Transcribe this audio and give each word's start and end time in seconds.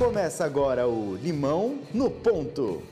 Começa 0.00 0.46
agora 0.46 0.88
o 0.88 1.14
Limão 1.14 1.78
no 1.92 2.10
Ponto. 2.10 2.82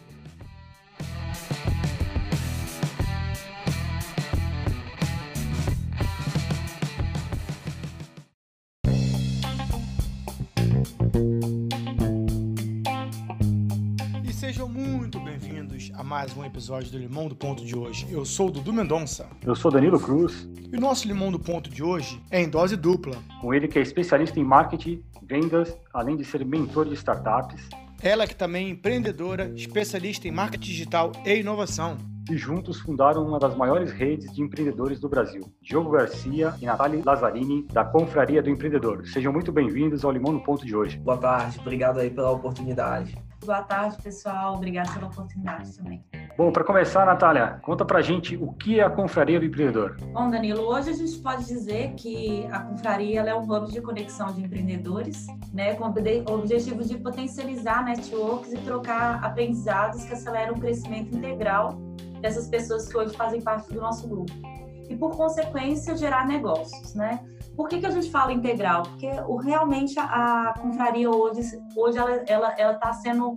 Mais 16.19 16.37
um 16.37 16.45
episódio 16.45 16.91
do 16.91 16.99
Limão 16.99 17.29
do 17.29 17.37
Ponto 17.37 17.65
de 17.65 17.79
hoje. 17.79 18.05
Eu 18.11 18.25
sou 18.25 18.49
o 18.49 18.51
Dudu 18.51 18.73
Mendonça 18.73 19.29
Eu 19.47 19.55
sou 19.55 19.71
Danilo 19.71 20.01
Cruz, 20.01 20.49
e 20.73 20.77
o 20.77 20.81
nosso 20.81 21.07
Limão 21.07 21.31
do 21.31 21.39
Ponto 21.39 21.71
de 21.71 21.81
hoje 21.81 22.21
é 22.29 22.43
em 22.43 22.49
dose 22.49 22.77
dupla. 22.77 23.15
com 23.41 23.55
ele 23.55 23.69
que 23.69 23.79
é 23.79 23.83
especialista 23.83 24.41
em 24.41 24.43
marketing, 24.43 25.01
vendas, 25.23 25.79
além 25.95 26.17
de 26.17 26.25
ser 26.25 26.45
mentor 26.45 26.87
de 26.87 26.95
startups, 26.95 27.69
Ela 28.03 28.27
que 28.27 28.35
também 28.35 28.67
é 28.67 28.71
empreendedora, 28.71 29.53
especialista 29.55 30.27
em 30.27 30.33
marketing 30.33 30.67
digital 30.67 31.13
e 31.25 31.37
inovação. 31.37 31.97
e 32.29 32.37
juntos 32.37 32.81
fundaram 32.81 33.25
uma 33.25 33.39
das 33.39 33.57
maiores 33.57 33.93
redes 33.93 34.33
de 34.35 34.43
empreendedores 34.43 34.99
do 34.99 35.09
Brasil, 35.09 35.43
Diogo 35.63 35.93
Garcia 35.93 36.53
e 36.61 36.67
Natália 36.67 37.01
Lazzarini, 37.07 37.63
da 37.73 37.85
Confraria 37.85 38.43
do 38.43 38.51
Empreendedor. 38.51 39.07
Sejam 39.07 39.33
muito 39.33 39.53
bem-vindos 39.53 40.05
ao 40.05 40.11
Limão 40.11 40.33
no 40.33 40.43
Ponto 40.43 40.67
de 40.67 40.75
hoje. 40.75 40.99
Boa 40.99 41.17
tarde, 41.17 41.61
obrigado 41.61 42.01
aí 42.01 42.11
pela 42.11 42.33
oportunidade. 42.33 43.17
Boa 43.45 43.63
tarde, 43.63 43.97
pessoal. 44.03 44.55
Obrigada 44.55 44.93
pela 44.93 45.07
oportunidade 45.07 45.77
também. 45.77 46.05
Bom, 46.37 46.53
para 46.53 46.63
começar, 46.63 47.05
Natália, 47.07 47.59
conta 47.63 47.85
pra 47.85 48.01
gente 48.01 48.37
o 48.37 48.53
que 48.53 48.79
é 48.79 48.85
a 48.85 48.91
Confraria 48.91 49.41
do 49.41 49.47
Empreendedor. 49.47 49.97
Bom, 50.13 50.31
Danilo, 50.31 50.63
hoje 50.63 50.91
a 50.91 50.93
gente 50.93 51.19
pode 51.19 51.47
dizer 51.47 51.95
que 51.95 52.47
a 52.53 52.61
Confraria 52.61 53.23
é 53.23 53.35
um 53.35 53.43
hub 53.43 53.73
de 53.73 53.81
conexão 53.81 54.33
de 54.33 54.43
empreendedores, 54.43 55.27
né, 55.53 55.75
com 55.75 55.85
o 55.85 56.35
objetivo 56.35 56.85
de 56.85 56.97
potencializar 56.99 57.85
networks 57.85 58.53
e 58.53 58.59
trocar 58.59 59.25
aprendizados 59.25 60.05
que 60.05 60.13
aceleram 60.13 60.55
o 60.55 60.61
crescimento 60.61 61.17
integral 61.17 61.81
dessas 62.21 62.49
pessoas 62.49 62.89
que 62.89 62.97
hoje 62.97 63.17
fazem 63.17 63.41
parte 63.41 63.73
do 63.73 63.81
nosso 63.81 64.07
grupo. 64.09 64.33
E, 64.89 64.97
por 64.97 65.17
consequência, 65.17 65.97
gerar 65.97 66.27
negócios, 66.27 66.95
né? 66.95 67.21
Por 67.59 67.69
que, 67.69 67.81
que 67.81 67.87
a 67.87 67.91
gente 67.91 68.09
fala 68.09 68.33
integral? 68.33 68.85
Porque 68.85 69.11
o, 69.27 69.35
realmente 69.35 69.99
a, 69.99 70.05
a 70.05 70.55
confraria 70.61 71.11
hoje, 71.11 71.41
hoje 71.77 71.99
ela 71.99 72.15
está 72.15 72.33
ela, 72.33 72.55
ela 72.57 72.75
tá 72.75 72.93
sendo, 72.93 73.37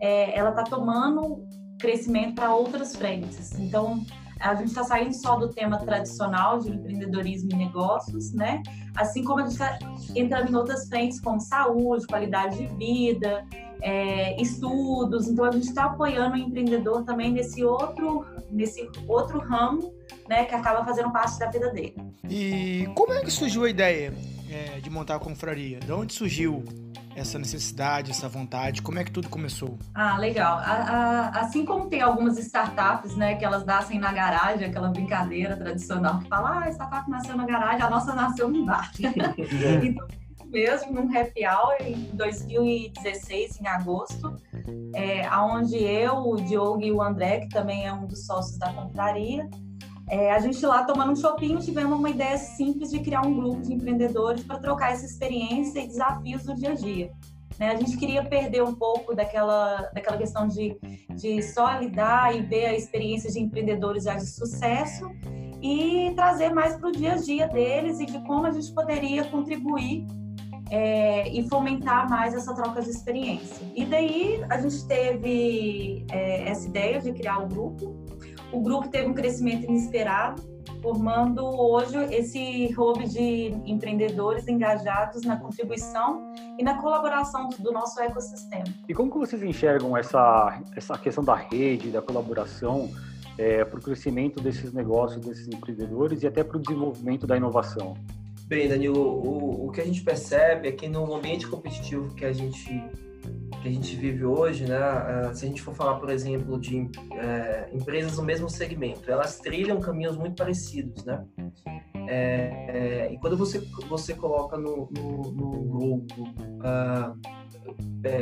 é, 0.00 0.34
ela 0.38 0.48
está 0.48 0.64
tomando 0.64 1.46
crescimento 1.78 2.36
para 2.36 2.54
outras 2.54 2.96
frentes. 2.96 3.58
Então, 3.58 4.02
a 4.40 4.54
gente 4.54 4.68
está 4.68 4.84
saindo 4.84 5.12
só 5.12 5.36
do 5.36 5.50
tema 5.50 5.76
tradicional 5.76 6.60
de 6.60 6.70
empreendedorismo 6.70 7.50
e 7.52 7.56
negócios, 7.56 8.32
né? 8.32 8.62
Assim 8.96 9.22
como 9.22 9.40
a 9.40 9.42
gente 9.42 9.52
está 9.52 9.78
entrando 10.16 10.50
em 10.50 10.54
outras 10.54 10.88
frentes 10.88 11.20
como 11.20 11.38
saúde, 11.38 12.06
qualidade 12.06 12.56
de 12.56 12.74
vida, 12.74 13.44
é, 13.82 14.40
estudos. 14.40 15.28
Então, 15.28 15.44
a 15.44 15.50
gente 15.50 15.68
está 15.68 15.84
apoiando 15.84 16.36
o 16.36 16.38
empreendedor 16.38 17.04
também 17.04 17.32
nesse 17.32 17.62
outro, 17.62 18.24
nesse 18.50 18.88
outro 19.06 19.38
ramo, 19.40 19.92
né? 20.28 20.44
Que 20.44 20.54
acaba 20.54 20.84
fazendo 20.84 21.10
parte 21.10 21.38
da 21.38 21.50
vida 21.50 21.70
dele. 21.70 21.96
E 22.28 22.88
como 22.94 23.12
é 23.12 23.22
que 23.22 23.30
surgiu 23.30 23.64
a 23.64 23.70
ideia 23.70 24.12
é, 24.50 24.80
de 24.80 24.90
montar 24.90 25.16
a 25.16 25.18
confraria? 25.18 25.80
De 25.80 25.92
onde 25.92 26.12
surgiu 26.12 26.64
essa 27.14 27.38
necessidade, 27.38 28.10
essa 28.10 28.28
vontade? 28.28 28.80
Como 28.80 28.98
é 28.98 29.04
que 29.04 29.10
tudo 29.10 29.28
começou? 29.28 29.78
Ah, 29.94 30.16
legal. 30.16 30.58
A, 30.58 30.62
a, 30.62 31.28
assim 31.40 31.64
como 31.64 31.88
tem 31.88 32.00
algumas 32.00 32.38
startups, 32.38 33.16
né, 33.16 33.34
que 33.34 33.44
elas 33.44 33.64
nascem 33.64 33.98
na 33.98 34.12
garagem, 34.12 34.68
aquela 34.68 34.88
brincadeira 34.88 35.56
tradicional 35.56 36.20
que 36.20 36.28
fala, 36.28 36.50
ah, 36.50 36.64
a 36.64 36.70
startup 36.70 37.10
nasceu 37.10 37.36
na 37.36 37.44
garagem, 37.44 37.82
a 37.82 37.90
nossa 37.90 38.14
nasceu 38.14 38.48
no 38.48 38.64
bar. 38.64 38.90
então, 39.82 40.06
mesmo 40.46 40.92
num 40.92 41.16
happy 41.16 41.46
hour 41.46 41.76
em 41.80 42.10
2016, 42.14 43.60
em 43.60 43.66
agosto, 43.66 44.36
é, 44.94 45.28
onde 45.38 45.76
eu, 45.76 46.14
o 46.16 46.36
Diogo 46.36 46.82
e 46.82 46.92
o 46.92 47.02
André, 47.02 47.40
que 47.40 47.48
também 47.48 47.86
é 47.86 47.92
um 47.92 48.06
dos 48.06 48.24
sócios 48.24 48.58
da 48.58 48.72
compraria, 48.72 49.48
é, 50.10 50.32
a 50.32 50.38
gente 50.38 50.64
lá 50.64 50.84
tomando 50.84 51.12
um 51.12 51.16
shopping 51.16 51.58
tivemos 51.58 51.98
uma 51.98 52.10
ideia 52.10 52.36
simples 52.38 52.90
de 52.90 53.00
criar 53.00 53.22
um 53.22 53.34
grupo 53.34 53.62
de 53.62 53.72
empreendedores 53.72 54.42
para 54.42 54.58
trocar 54.58 54.92
essa 54.92 55.04
experiência 55.04 55.80
e 55.80 55.88
desafios 55.88 56.44
do 56.44 56.54
dia 56.54 56.70
a 56.70 56.74
dia. 56.74 57.10
Né? 57.58 57.72
A 57.72 57.76
gente 57.76 57.96
queria 57.96 58.24
perder 58.24 58.62
um 58.62 58.74
pouco 58.74 59.14
daquela, 59.14 59.90
daquela 59.92 60.16
questão 60.16 60.46
de, 60.46 60.78
de 61.10 61.42
só 61.42 61.78
lidar 61.78 62.34
e 62.36 62.42
ver 62.42 62.66
a 62.66 62.74
experiência 62.74 63.30
de 63.30 63.40
empreendedores 63.40 64.04
já 64.04 64.14
de 64.14 64.26
sucesso 64.26 65.10
e 65.60 66.12
trazer 66.14 66.50
mais 66.50 66.76
para 66.76 66.88
o 66.88 66.92
dia 66.92 67.14
a 67.14 67.16
dia 67.16 67.48
deles 67.48 67.98
e 67.98 68.06
de 68.06 68.18
como 68.20 68.46
a 68.46 68.52
gente 68.52 68.72
poderia 68.72 69.24
contribuir 69.24 70.06
é, 70.70 71.28
e 71.28 71.48
fomentar 71.48 72.08
mais 72.08 72.34
essa 72.34 72.54
troca 72.54 72.80
de 72.82 72.90
experiência. 72.90 73.66
E 73.74 73.84
daí 73.84 74.44
a 74.48 74.60
gente 74.60 74.86
teve 74.86 76.04
é, 76.10 76.48
essa 76.48 76.68
ideia 76.68 77.00
de 77.00 77.12
criar 77.12 77.38
o 77.38 77.48
grupo. 77.48 77.96
O 78.52 78.60
grupo 78.60 78.88
teve 78.88 79.06
um 79.06 79.14
crescimento 79.14 79.64
inesperado, 79.64 80.42
formando 80.80 81.44
hoje 81.44 81.96
esse 82.14 82.74
hub 82.78 83.06
de 83.06 83.54
empreendedores 83.66 84.48
engajados 84.48 85.22
na 85.22 85.36
contribuição 85.36 86.32
e 86.58 86.62
na 86.62 86.80
colaboração 86.80 87.50
do 87.58 87.72
nosso 87.72 88.00
ecossistema. 88.00 88.64
E 88.88 88.94
como 88.94 89.10
que 89.10 89.18
vocês 89.18 89.42
enxergam 89.42 89.96
essa, 89.96 90.62
essa 90.74 90.96
questão 90.96 91.22
da 91.22 91.34
rede, 91.34 91.90
da 91.90 92.00
colaboração, 92.00 92.88
é, 93.36 93.64
para 93.64 93.78
o 93.78 93.82
crescimento 93.82 94.40
desses 94.40 94.72
negócios, 94.72 95.24
desses 95.24 95.46
empreendedores 95.48 96.22
e 96.22 96.26
até 96.26 96.42
para 96.42 96.56
o 96.56 96.60
desenvolvimento 96.60 97.26
da 97.26 97.36
inovação? 97.36 97.96
Bem, 98.46 98.66
Danilo, 98.66 98.98
o, 98.98 99.66
o 99.66 99.70
que 99.70 99.80
a 99.82 99.84
gente 99.84 100.02
percebe 100.02 100.68
é 100.68 100.72
que 100.72 100.88
no 100.88 101.14
ambiente 101.14 101.46
competitivo 101.46 102.14
que 102.14 102.24
a 102.24 102.32
gente 102.32 102.82
que 103.60 103.68
a 103.68 103.70
gente 103.70 103.96
vive 103.96 104.24
hoje, 104.24 104.64
né? 104.66 104.78
Se 105.34 105.44
a 105.44 105.48
gente 105.48 105.62
for 105.62 105.74
falar, 105.74 105.98
por 105.98 106.10
exemplo, 106.10 106.58
de 106.58 106.88
é, 107.12 107.68
empresas 107.72 108.16
no 108.16 108.22
mesmo 108.22 108.48
segmento, 108.48 109.10
elas 109.10 109.38
trilham 109.38 109.80
caminhos 109.80 110.16
muito 110.16 110.36
parecidos, 110.36 111.04
né? 111.04 111.24
É, 112.08 113.06
é, 113.08 113.12
e 113.12 113.18
quando 113.18 113.36
você 113.36 113.58
você 113.88 114.14
coloca 114.14 114.56
no, 114.56 114.88
no, 114.96 115.32
no 115.32 115.50
grupo 115.64 116.22
uh, 116.22 117.18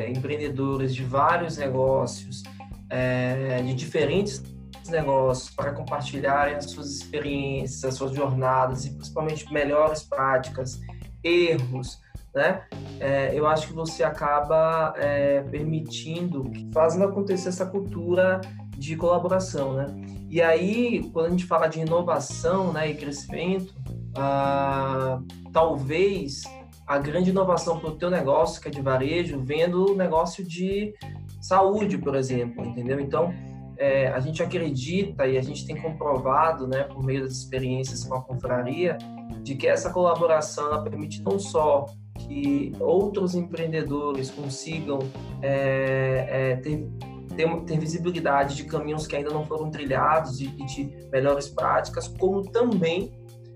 empreendedores 0.08 0.94
de 0.94 1.04
vários 1.04 1.56
negócios, 1.56 2.42
de 3.64 3.74
diferentes 3.74 4.42
negócios 4.88 5.54
para 5.54 5.72
compartilharem 5.72 6.54
as 6.56 6.70
suas 6.70 6.90
experiências, 6.90 7.84
as 7.84 7.94
suas 7.94 8.12
jornadas 8.12 8.84
e 8.84 8.94
principalmente 8.94 9.52
melhores 9.52 10.02
práticas, 10.02 10.80
erros, 11.22 11.98
né? 12.36 12.60
É, 13.00 13.30
eu 13.34 13.46
acho 13.46 13.68
que 13.68 13.72
você 13.72 14.04
acaba 14.04 14.92
é, 14.96 15.40
permitindo, 15.40 16.44
fazendo 16.72 17.06
acontecer 17.06 17.48
essa 17.48 17.64
cultura 17.64 18.42
de 18.76 18.94
colaboração, 18.94 19.72
né? 19.72 19.86
E 20.28 20.42
aí, 20.42 21.08
quando 21.12 21.26
a 21.26 21.30
gente 21.30 21.46
fala 21.46 21.66
de 21.66 21.80
inovação, 21.80 22.72
né, 22.72 22.90
e 22.90 22.94
crescimento, 22.94 23.74
ah, 24.14 25.20
talvez 25.52 26.42
a 26.86 26.98
grande 26.98 27.30
inovação 27.30 27.78
para 27.78 27.88
o 27.88 27.96
teu 27.96 28.10
negócio, 28.10 28.60
que 28.60 28.68
é 28.68 28.70
de 28.70 28.82
varejo, 28.82 29.40
venha 29.42 29.68
do 29.68 29.94
negócio 29.94 30.44
de 30.44 30.94
saúde, 31.40 31.96
por 31.96 32.14
exemplo, 32.14 32.64
entendeu? 32.66 33.00
Então, 33.00 33.32
é, 33.78 34.08
a 34.08 34.20
gente 34.20 34.42
acredita 34.42 35.26
e 35.26 35.38
a 35.38 35.42
gente 35.42 35.66
tem 35.66 35.80
comprovado, 35.80 36.66
né, 36.66 36.82
por 36.82 37.02
meio 37.02 37.22
das 37.22 37.32
experiências 37.32 38.04
com 38.04 38.14
a 38.14 38.22
confraria, 38.22 38.98
de 39.42 39.54
que 39.54 39.66
essa 39.66 39.90
colaboração 39.90 40.82
permite 40.82 41.22
não 41.22 41.38
só 41.38 41.86
que 42.26 42.72
outros 42.80 43.34
empreendedores 43.34 44.30
consigam 44.30 44.98
é, 45.42 46.26
é, 46.28 46.56
ter, 46.56 46.88
ter, 47.36 47.60
ter, 47.60 47.78
visibilidade 47.78 48.56
de 48.56 48.64
caminhos 48.64 49.06
que 49.06 49.16
ainda 49.16 49.30
não 49.30 49.44
foram 49.44 49.70
trilhados 49.70 50.40
e, 50.40 50.46
e 50.46 50.66
de 50.66 51.08
melhores 51.10 51.48
práticas, 51.48 52.08
como 52.08 52.42
também 52.42 53.12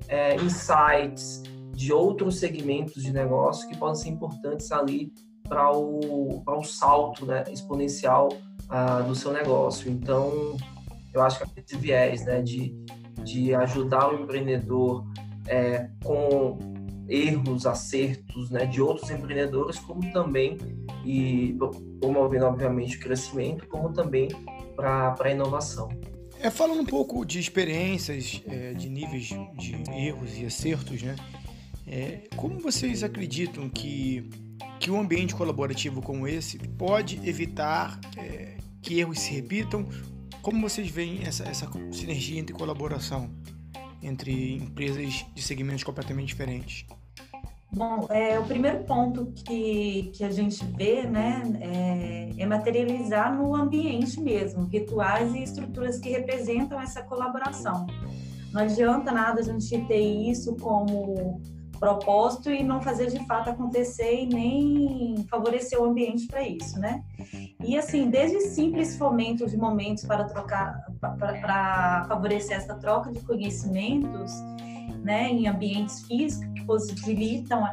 é, 0.08 0.36
insights 0.36 1.42
de 1.72 1.92
outros 1.92 2.38
segmentos 2.38 3.02
de 3.02 3.12
negócio 3.12 3.68
que 3.68 3.76
podem 3.76 3.94
ser 3.94 4.08
importantes 4.10 4.70
ali 4.70 5.12
para 5.48 5.72
o, 5.74 6.42
o 6.46 6.62
salto 6.62 7.26
né, 7.26 7.42
exponencial 7.50 8.28
uh, 8.28 9.02
do 9.04 9.14
seu 9.14 9.32
negócio. 9.32 9.90
Então, 9.90 10.56
eu 11.12 11.22
acho 11.22 11.40
que 11.40 11.60
esse 11.60 11.76
viés 11.76 12.24
né, 12.24 12.40
de, 12.40 12.74
de 13.24 13.54
ajudar 13.54 14.12
o 14.12 14.22
empreendedor 14.22 15.04
é, 15.48 15.88
com 16.04 16.58
erros, 17.10 17.66
acertos 17.66 18.50
né, 18.50 18.64
de 18.64 18.80
outros 18.80 19.10
empreendedores, 19.10 19.78
como 19.80 20.00
também, 20.12 20.56
e 21.04 21.56
promovendo, 22.00 22.46
obviamente, 22.46 22.96
o 22.96 23.00
crescimento, 23.00 23.66
como 23.66 23.92
também 23.92 24.28
para 24.76 25.16
a 25.18 25.30
inovação. 25.30 25.88
É, 26.38 26.48
falando 26.48 26.80
um 26.80 26.86
pouco 26.86 27.24
de 27.26 27.38
experiências, 27.38 28.40
é, 28.46 28.72
de 28.72 28.88
níveis 28.88 29.24
de 29.58 29.74
erros 29.92 30.38
e 30.38 30.46
acertos, 30.46 31.02
né? 31.02 31.16
É, 31.86 32.28
como 32.36 32.58
vocês 32.60 33.02
acreditam 33.02 33.68
que, 33.68 34.30
que 34.78 34.90
um 34.90 35.00
ambiente 35.00 35.34
colaborativo 35.34 36.00
como 36.00 36.26
esse 36.28 36.56
pode 36.58 37.20
evitar 37.28 38.00
é, 38.16 38.56
que 38.80 39.00
erros 39.00 39.18
se 39.18 39.32
repitam? 39.32 39.86
Como 40.40 40.60
vocês 40.60 40.88
veem 40.88 41.24
essa, 41.24 41.44
essa 41.44 41.68
sinergia 41.92 42.40
entre 42.40 42.54
colaboração 42.54 43.28
entre 44.02 44.54
empresas 44.54 45.26
de 45.34 45.42
segmentos 45.42 45.84
completamente 45.84 46.28
diferentes? 46.28 46.86
Bom, 47.72 48.06
é, 48.10 48.38
o 48.38 48.44
primeiro 48.44 48.82
ponto 48.84 49.26
que, 49.26 50.10
que 50.14 50.24
a 50.24 50.30
gente 50.30 50.64
vê 50.76 51.04
né, 51.04 51.42
é, 51.60 52.42
é, 52.42 52.46
materializar 52.46 53.36
no 53.36 53.54
ambiente 53.54 54.20
mesmo, 54.20 54.64
rituais 54.64 55.32
e 55.34 55.42
estruturas 55.44 55.98
que 55.98 56.10
representam 56.10 56.80
essa 56.80 57.00
colaboração. 57.02 57.86
Não 58.52 58.62
adianta 58.62 59.12
nada 59.12 59.40
a 59.40 59.44
gente 59.44 59.78
ter 59.86 60.00
isso 60.00 60.56
como 60.56 61.40
propósito 61.78 62.50
e 62.50 62.62
não 62.62 62.82
fazer 62.82 63.06
de 63.06 63.24
fato 63.26 63.48
acontecer 63.48 64.24
e 64.24 64.26
nem 64.26 65.24
favorecer 65.30 65.80
o 65.80 65.84
ambiente 65.84 66.26
para 66.26 66.46
isso, 66.46 66.78
né? 66.78 67.02
E 67.64 67.78
assim, 67.78 68.10
desde 68.10 68.40
simples 68.40 68.98
fomentos 68.98 69.52
de 69.52 69.56
momentos 69.56 70.04
para 70.04 70.24
trocar, 70.24 70.84
para 71.00 72.04
favorecer 72.06 72.56
essa 72.56 72.74
troca 72.74 73.10
de 73.10 73.20
conhecimentos, 73.20 74.32
né, 75.02 75.28
em 75.28 75.48
ambientes 75.48 76.02
físicos 76.06 76.46
que 76.54 76.64
possibilitam 76.64 77.64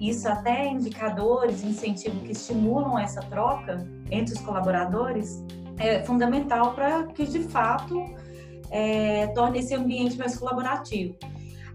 isso 0.00 0.28
até 0.28 0.66
indicadores, 0.66 1.64
incentivos 1.64 2.22
que 2.22 2.32
estimulam 2.32 2.98
essa 2.98 3.20
troca 3.22 3.86
entre 4.10 4.34
os 4.34 4.40
colaboradores, 4.40 5.42
é 5.78 6.02
fundamental 6.04 6.74
para 6.74 7.04
que 7.04 7.24
de 7.26 7.40
fato 7.40 8.02
é, 8.70 9.28
torne 9.28 9.60
esse 9.60 9.74
ambiente 9.74 10.18
mais 10.18 10.36
colaborativo. 10.36 11.16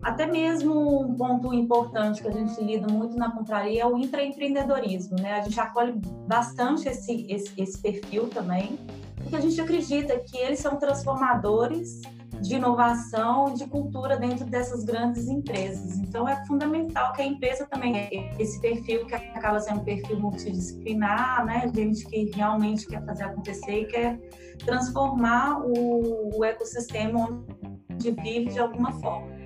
Até 0.02 0.26
mesmo 0.26 1.04
um 1.04 1.16
ponto 1.16 1.54
importante 1.54 2.24
que 2.24 2.28
a 2.28 2.32
gente 2.32 2.60
lida 2.64 2.92
muito 2.92 3.16
na 3.16 3.32
contraria 3.32 3.84
é 3.84 3.86
o 3.86 3.96
intraempreendedorismo, 3.98 5.16
né? 5.20 5.34
A 5.34 5.42
gente 5.42 5.60
acolhe 5.60 5.94
bastante 6.28 6.90
esse, 6.90 7.28
esse, 7.30 7.54
esse 7.56 7.80
perfil 7.80 8.28
também, 8.28 8.80
porque 9.16 9.36
a 9.36 9.40
gente 9.40 9.62
acredita 9.62 10.18
que 10.20 10.38
eles 10.38 10.60
são 10.60 10.78
transformadores 10.78 12.02
de 12.42 12.56
inovação, 12.56 13.54
de 13.54 13.66
cultura 13.68 14.18
dentro 14.18 14.46
dessas 14.46 14.84
grandes 14.84 15.28
empresas. 15.28 15.98
Então, 16.00 16.28
é 16.28 16.44
fundamental 16.46 17.14
que 17.14 17.22
a 17.22 17.26
empresa 17.26 17.66
também 17.68 18.10
esse 18.40 18.60
perfil 18.60 19.06
que 19.06 19.16
acaba 19.16 19.60
sendo 19.60 19.82
um 19.82 19.84
perfil 19.84 20.20
multidisciplinar, 20.20 21.46
né? 21.46 21.72
Gente 21.74 22.06
que 22.06 22.32
realmente 22.36 22.88
quer 22.88 23.06
fazer 23.06 23.24
acontecer 23.24 23.82
e 23.82 23.86
quer 23.86 24.20
transformar 24.66 25.62
o, 25.64 26.38
o 26.38 26.44
ecossistema 26.44 27.44
onde 27.92 28.12
vive 28.12 28.52
de 28.52 28.60
alguma 28.60 28.92
forma. 29.00 29.41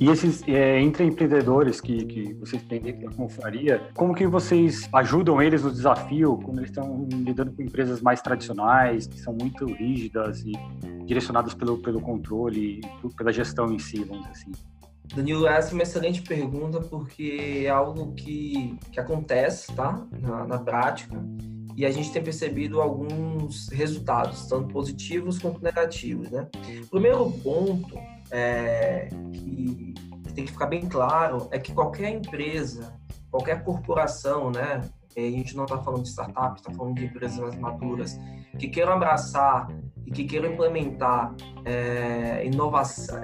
E 0.00 0.08
esses 0.08 0.42
é, 0.46 0.80
empreendedores 0.80 1.80
que, 1.80 2.04
que 2.04 2.34
vocês 2.34 2.62
têm 2.64 2.80
dentro 2.80 3.08
da 3.08 3.16
confraria, 3.16 3.80
como 3.94 4.14
que 4.14 4.26
vocês 4.26 4.88
ajudam 4.92 5.40
eles 5.40 5.62
no 5.62 5.70
desafio 5.70 6.38
quando 6.44 6.58
eles 6.58 6.70
estão 6.70 7.06
lidando 7.10 7.52
com 7.52 7.62
empresas 7.62 8.00
mais 8.00 8.20
tradicionais, 8.20 9.06
que 9.06 9.18
são 9.18 9.34
muito 9.34 9.64
rígidas 9.66 10.42
e 10.44 10.52
direcionadas 11.04 11.54
pelo, 11.54 11.78
pelo 11.78 12.00
controle, 12.00 12.80
pela 13.16 13.32
gestão 13.32 13.72
em 13.72 13.78
si, 13.78 14.04
vamos 14.04 14.26
dizer 14.28 14.30
assim? 14.30 14.52
Danilo, 15.14 15.46
essa 15.46 15.70
é 15.70 15.74
uma 15.74 15.82
excelente 15.82 16.22
pergunta 16.22 16.80
porque 16.80 17.62
é 17.66 17.68
algo 17.68 18.12
que, 18.14 18.76
que 18.90 18.98
acontece, 18.98 19.72
tá? 19.74 20.04
Na, 20.20 20.46
na 20.46 20.58
prática 20.58 21.22
e 21.76 21.84
a 21.84 21.90
gente 21.90 22.12
tem 22.12 22.22
percebido 22.22 22.80
alguns 22.80 23.68
resultados, 23.68 24.46
tanto 24.46 24.68
positivos 24.68 25.38
quanto 25.38 25.62
negativos, 25.62 26.30
né? 26.30 26.48
O 26.84 26.86
primeiro 26.86 27.30
ponto 27.42 27.98
é, 28.30 29.08
que 29.32 29.94
tem 30.34 30.44
que 30.44 30.52
ficar 30.52 30.66
bem 30.66 30.88
claro 30.88 31.48
é 31.50 31.58
que 31.58 31.72
qualquer 31.72 32.10
empresa, 32.10 32.92
qualquer 33.30 33.62
corporação, 33.62 34.50
né? 34.50 34.80
A 35.16 35.20
gente 35.20 35.56
não 35.56 35.62
está 35.62 35.78
falando 35.78 36.02
de 36.02 36.08
startups, 36.08 36.60
está 36.60 36.72
falando 36.72 36.96
de 36.96 37.04
empresas 37.04 37.38
mais 37.38 37.56
maduras 37.56 38.18
que 38.58 38.68
queiram 38.68 38.94
abraçar 38.94 39.68
e 40.04 40.10
que 40.10 40.24
queiram 40.24 40.52
implementar 40.52 41.34
é, 41.64 42.44
inovação, 42.44 43.16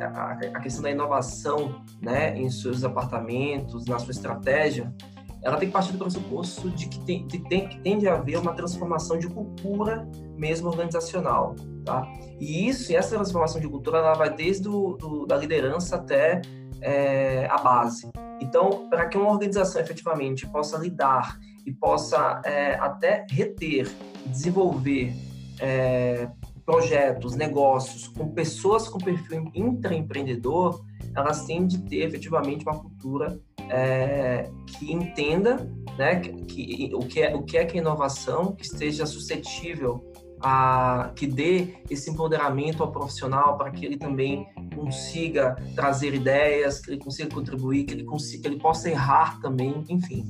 a 0.55 0.61
questão 0.61 0.83
da 0.83 0.91
inovação, 0.91 1.85
né, 2.01 2.39
em 2.39 2.49
seus 2.49 2.85
apartamentos, 2.85 3.87
na 3.87 3.99
sua 3.99 4.13
estratégia, 4.13 4.95
ela 5.43 5.57
tem 5.57 5.69
que 5.69 5.73
partir 5.73 5.93
do 5.93 5.99
pressuposto 5.99 6.71
de 6.71 6.89
que 6.89 7.01
tem, 7.01 7.27
de, 7.27 7.39
tem, 7.39 7.69
que 7.69 7.81
tem 7.81 7.99
de 7.99 8.09
haver 8.09 8.39
uma 8.39 8.53
transformação 8.53 9.19
de 9.19 9.29
cultura 9.29 10.09
mesmo 10.37 10.69
organizacional, 10.69 11.55
tá? 11.85 12.07
E 12.39 12.69
isso, 12.69 12.93
e 12.93 12.97
essa 12.97 13.17
transformação 13.17 13.61
de 13.61 13.69
cultura, 13.69 13.99
ela 13.99 14.15
vai 14.15 14.35
desde 14.35 14.65
do, 14.65 14.97
do 14.97 15.27
da 15.27 15.37
liderança 15.37 15.97
até 15.97 16.43
é, 16.81 17.47
a 17.51 17.59
base. 17.59 18.11
Então, 18.41 18.89
para 18.89 19.07
que 19.07 19.17
uma 19.17 19.31
organização 19.31 19.81
efetivamente 19.81 20.47
possa 20.47 20.79
lidar 20.79 21.39
e 21.67 21.73
possa 21.73 22.41
é, 22.45 22.75
até 22.75 23.27
reter, 23.31 23.91
desenvolver 24.27 25.15
é, 25.61 26.29
projetos, 26.65 27.35
negócios 27.35 28.09
com 28.09 28.29
pessoas 28.29 28.89
com 28.89 28.99
perfil 28.99 29.51
intraempreendedor, 29.55 30.85
elas 31.15 31.45
têm 31.45 31.67
de 31.67 31.79
ter 31.79 32.07
efetivamente 32.07 32.65
uma 32.65 32.79
cultura 32.79 33.41
é, 33.71 34.51
que 34.67 34.93
entenda 34.93 35.71
né, 35.97 36.17
que, 36.17 36.91
o, 36.95 37.01
que 37.01 37.23
é, 37.23 37.35
o 37.35 37.43
que 37.43 37.57
é 37.57 37.65
que 37.65 37.79
é 37.79 37.81
inovação, 37.81 38.53
que 38.55 38.65
esteja 38.65 39.07
suscetível 39.07 40.05
a 40.43 41.13
que 41.15 41.27
dê 41.27 41.75
esse 41.91 42.11
empoderamento 42.11 42.83
ao 42.83 42.91
profissional 42.91 43.59
para 43.59 43.71
que 43.71 43.85
ele 43.85 43.99
também 43.99 44.47
consiga 44.75 45.55
trazer 45.75 46.15
ideias, 46.15 46.81
que 46.81 46.93
ele 46.93 46.99
consiga 46.99 47.29
contribuir, 47.29 47.85
que 47.85 47.93
ele 47.93 48.05
consiga, 48.05 48.43
que 48.43 48.49
ele 48.49 48.59
possa 48.59 48.89
errar 48.89 49.39
também, 49.41 49.85
enfim. 49.89 50.25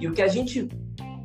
E 0.00 0.08
o 0.08 0.12
que 0.12 0.22
a 0.22 0.28
gente 0.28 0.68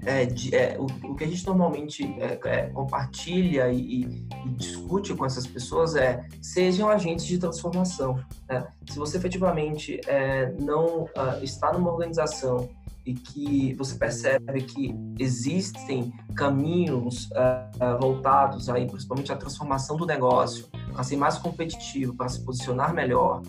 é, 0.07 0.25
de, 0.25 0.55
é, 0.55 0.77
o, 0.79 0.85
o, 1.11 1.15
que 1.15 1.25
a 1.25 1.27
gente 1.27 1.45
normalmente 1.45 2.03
é, 2.17 2.39
é 2.45 2.67
compartilha 2.67 3.69
e, 3.69 4.03
e, 4.03 4.25
discute 4.55 5.13
com 5.13 5.25
essas 5.25 5.45
pessoas 5.45 5.97
é 5.97 6.25
sejam 6.41 6.87
agentes 6.89 7.25
de 7.25 7.37
transformação. 7.37 8.17
Né? 8.49 8.65
Se 8.89 8.97
você 8.97 9.17
efetivamente 9.17 9.99
é, 10.07 10.53
não 10.61 11.03
uh, 11.03 11.43
está 11.43 11.73
numa 11.73 11.91
organização 11.91 12.69
e 13.05 13.13
que 13.13 13.73
você 13.73 13.95
percebe 13.95 14.61
que 14.61 14.95
existem 15.19 16.13
caminhos 16.35 17.29
uh, 17.31 17.99
voltados 17.99 18.69
aí, 18.69 18.87
principalmente 18.87 19.31
à 19.31 19.35
transformação 19.35 19.97
do 19.97 20.05
negócio, 20.05 20.67
para 20.93 21.03
ser 21.03 21.17
mais 21.17 21.37
competitivo, 21.37 22.15
para 22.15 22.29
se 22.29 22.43
posicionar 22.45 22.93
melhor, 22.93 23.41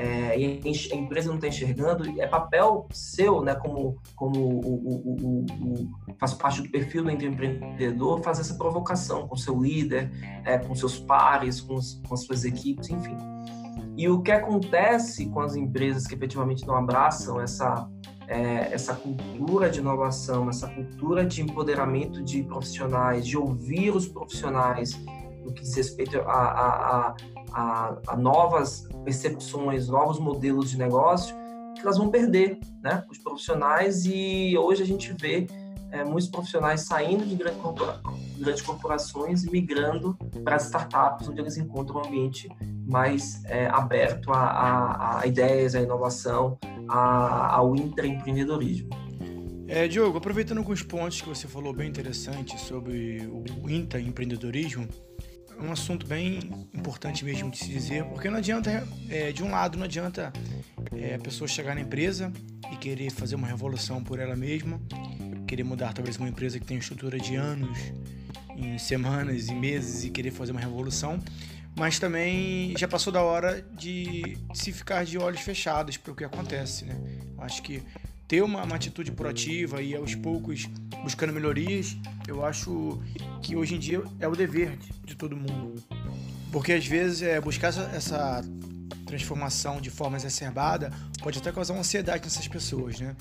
é, 0.00 0.38
e 0.38 0.62
a 0.92 0.96
empresa 0.96 1.28
não 1.28 1.34
está 1.34 1.48
enxergando, 1.48 2.18
é 2.18 2.26
papel 2.26 2.88
seu, 2.90 3.42
né, 3.42 3.54
como, 3.54 3.98
como 4.16 4.38
o, 4.38 4.74
o, 4.74 5.44
o, 5.44 6.16
faz 6.18 6.32
parte 6.32 6.62
do 6.62 6.70
perfil 6.70 7.04
do 7.04 7.10
empreendedor, 7.10 8.22
fazer 8.22 8.40
essa 8.40 8.54
provocação 8.54 9.28
com 9.28 9.36
seu 9.36 9.60
líder, 9.60 10.10
é, 10.46 10.56
com 10.56 10.74
seus 10.74 10.98
pares, 10.98 11.60
com, 11.60 11.78
com 12.08 12.14
as 12.14 12.24
suas 12.24 12.46
equipes, 12.46 12.88
enfim. 12.88 13.14
E 13.94 14.08
o 14.08 14.22
que 14.22 14.32
acontece 14.32 15.26
com 15.26 15.40
as 15.40 15.54
empresas 15.54 16.06
que 16.06 16.14
efetivamente 16.14 16.66
não 16.66 16.76
abraçam 16.76 17.38
essa, 17.38 17.86
é, 18.26 18.72
essa 18.72 18.94
cultura 18.94 19.68
de 19.68 19.80
inovação, 19.80 20.48
essa 20.48 20.66
cultura 20.66 21.26
de 21.26 21.42
empoderamento 21.42 22.22
de 22.22 22.42
profissionais, 22.42 23.26
de 23.26 23.36
ouvir 23.36 23.94
os 23.94 24.08
profissionais 24.08 24.98
no 25.44 25.52
que 25.52 25.62
diz 25.62 25.74
respeito 25.74 26.18
a, 26.20 26.22
a, 26.22 27.08
a 27.08 27.16
a, 27.52 27.96
a 28.06 28.16
novas 28.16 28.86
percepções, 29.04 29.88
novos 29.88 30.18
modelos 30.18 30.70
de 30.70 30.78
negócio, 30.78 31.34
que 31.74 31.82
elas 31.82 31.98
vão 31.98 32.10
perder, 32.10 32.58
né? 32.82 33.04
Os 33.10 33.18
profissionais 33.18 34.04
e 34.04 34.56
hoje 34.58 34.82
a 34.82 34.86
gente 34.86 35.12
vê 35.12 35.46
é, 35.90 36.04
muitos 36.04 36.28
profissionais 36.28 36.82
saindo 36.82 37.24
de 37.24 37.34
grande 37.34 37.58
corpora 37.58 38.00
grandes 38.38 38.62
corporações 38.62 39.44
e 39.44 39.50
migrando 39.50 40.16
para 40.42 40.56
startups, 40.56 41.28
onde 41.28 41.40
eles 41.40 41.58
encontram 41.58 42.00
um 42.00 42.06
ambiente 42.06 42.48
mais 42.86 43.44
é, 43.44 43.66
aberto 43.66 44.32
a, 44.32 44.38
a, 44.38 45.20
a, 45.20 45.26
ideias, 45.26 45.74
a 45.74 45.82
inovação, 45.82 46.58
a, 46.88 47.56
ao 47.56 47.76
intraempreendedorismo. 47.76 48.88
É, 49.68 49.86
Diogo, 49.86 50.18
aproveitando 50.18 50.58
alguns 50.58 50.82
pontos 50.82 51.20
que 51.20 51.28
você 51.28 51.46
falou 51.46 51.72
bem 51.72 51.88
interessante 51.88 52.58
sobre 52.58 53.30
o 53.62 53.70
intraempreendedorismo, 53.70 54.82
é 54.82 55.09
um 55.62 55.72
assunto 55.72 56.06
bem 56.06 56.68
importante 56.74 57.24
mesmo 57.24 57.50
de 57.50 57.58
se 57.58 57.68
dizer, 57.68 58.04
porque 58.04 58.30
não 58.30 58.38
adianta, 58.38 58.86
é, 59.08 59.32
de 59.32 59.42
um 59.42 59.50
lado, 59.50 59.76
não 59.76 59.84
adianta 59.84 60.32
é, 60.96 61.14
a 61.14 61.18
pessoa 61.18 61.46
chegar 61.46 61.74
na 61.74 61.80
empresa 61.80 62.32
e 62.72 62.76
querer 62.76 63.10
fazer 63.10 63.34
uma 63.34 63.46
revolução 63.46 64.02
por 64.02 64.18
ela 64.18 64.36
mesma, 64.36 64.80
querer 65.46 65.64
mudar 65.64 65.92
talvez 65.92 66.16
uma 66.16 66.28
empresa 66.28 66.58
que 66.58 66.66
tem 66.66 66.78
estrutura 66.78 67.18
de 67.18 67.36
anos, 67.36 67.78
em 68.56 68.78
semanas 68.78 69.48
e 69.48 69.54
meses 69.54 70.04
e 70.04 70.10
querer 70.10 70.30
fazer 70.30 70.52
uma 70.52 70.60
revolução, 70.60 71.18
mas 71.76 71.98
também 71.98 72.74
já 72.76 72.88
passou 72.88 73.12
da 73.12 73.22
hora 73.22 73.62
de 73.72 74.36
se 74.54 74.72
ficar 74.72 75.04
de 75.04 75.18
olhos 75.18 75.40
fechados 75.40 75.96
para 75.96 76.12
o 76.12 76.16
que 76.16 76.24
acontece, 76.24 76.84
né? 76.84 76.96
Acho 77.38 77.62
que 77.62 77.82
ter 78.30 78.42
uma, 78.42 78.62
uma, 78.62 78.76
atitude 78.76 79.10
proativa 79.10 79.82
e 79.82 79.92
aos 79.92 80.14
poucos 80.14 80.68
buscando 81.02 81.32
melhorias, 81.32 81.96
eu 82.28 82.44
acho 82.44 83.02
que 83.42 83.56
hoje 83.56 83.74
em 83.74 83.78
dia 83.80 84.04
é 84.20 84.28
o 84.28 84.36
dever 84.36 84.78
de, 85.04 85.16
todo 85.16 85.36
mundo. 85.36 85.82
Porque 86.52 86.72
às 86.72 86.86
vezes 86.86 87.22
é, 87.22 87.40
buscar 87.40 87.68
essa, 87.68 87.90
essa, 87.92 88.44
transformação 89.04 89.80
de 89.80 89.90
forma 89.90 90.16
exacerbada 90.16 90.92
pode 91.20 91.40
até 91.40 91.50
causar 91.50 91.72
uma 91.72 91.80
ansiedade 91.80 92.22
nessas 92.22 92.46
pessoas, 92.46 93.00
né? 93.00 93.16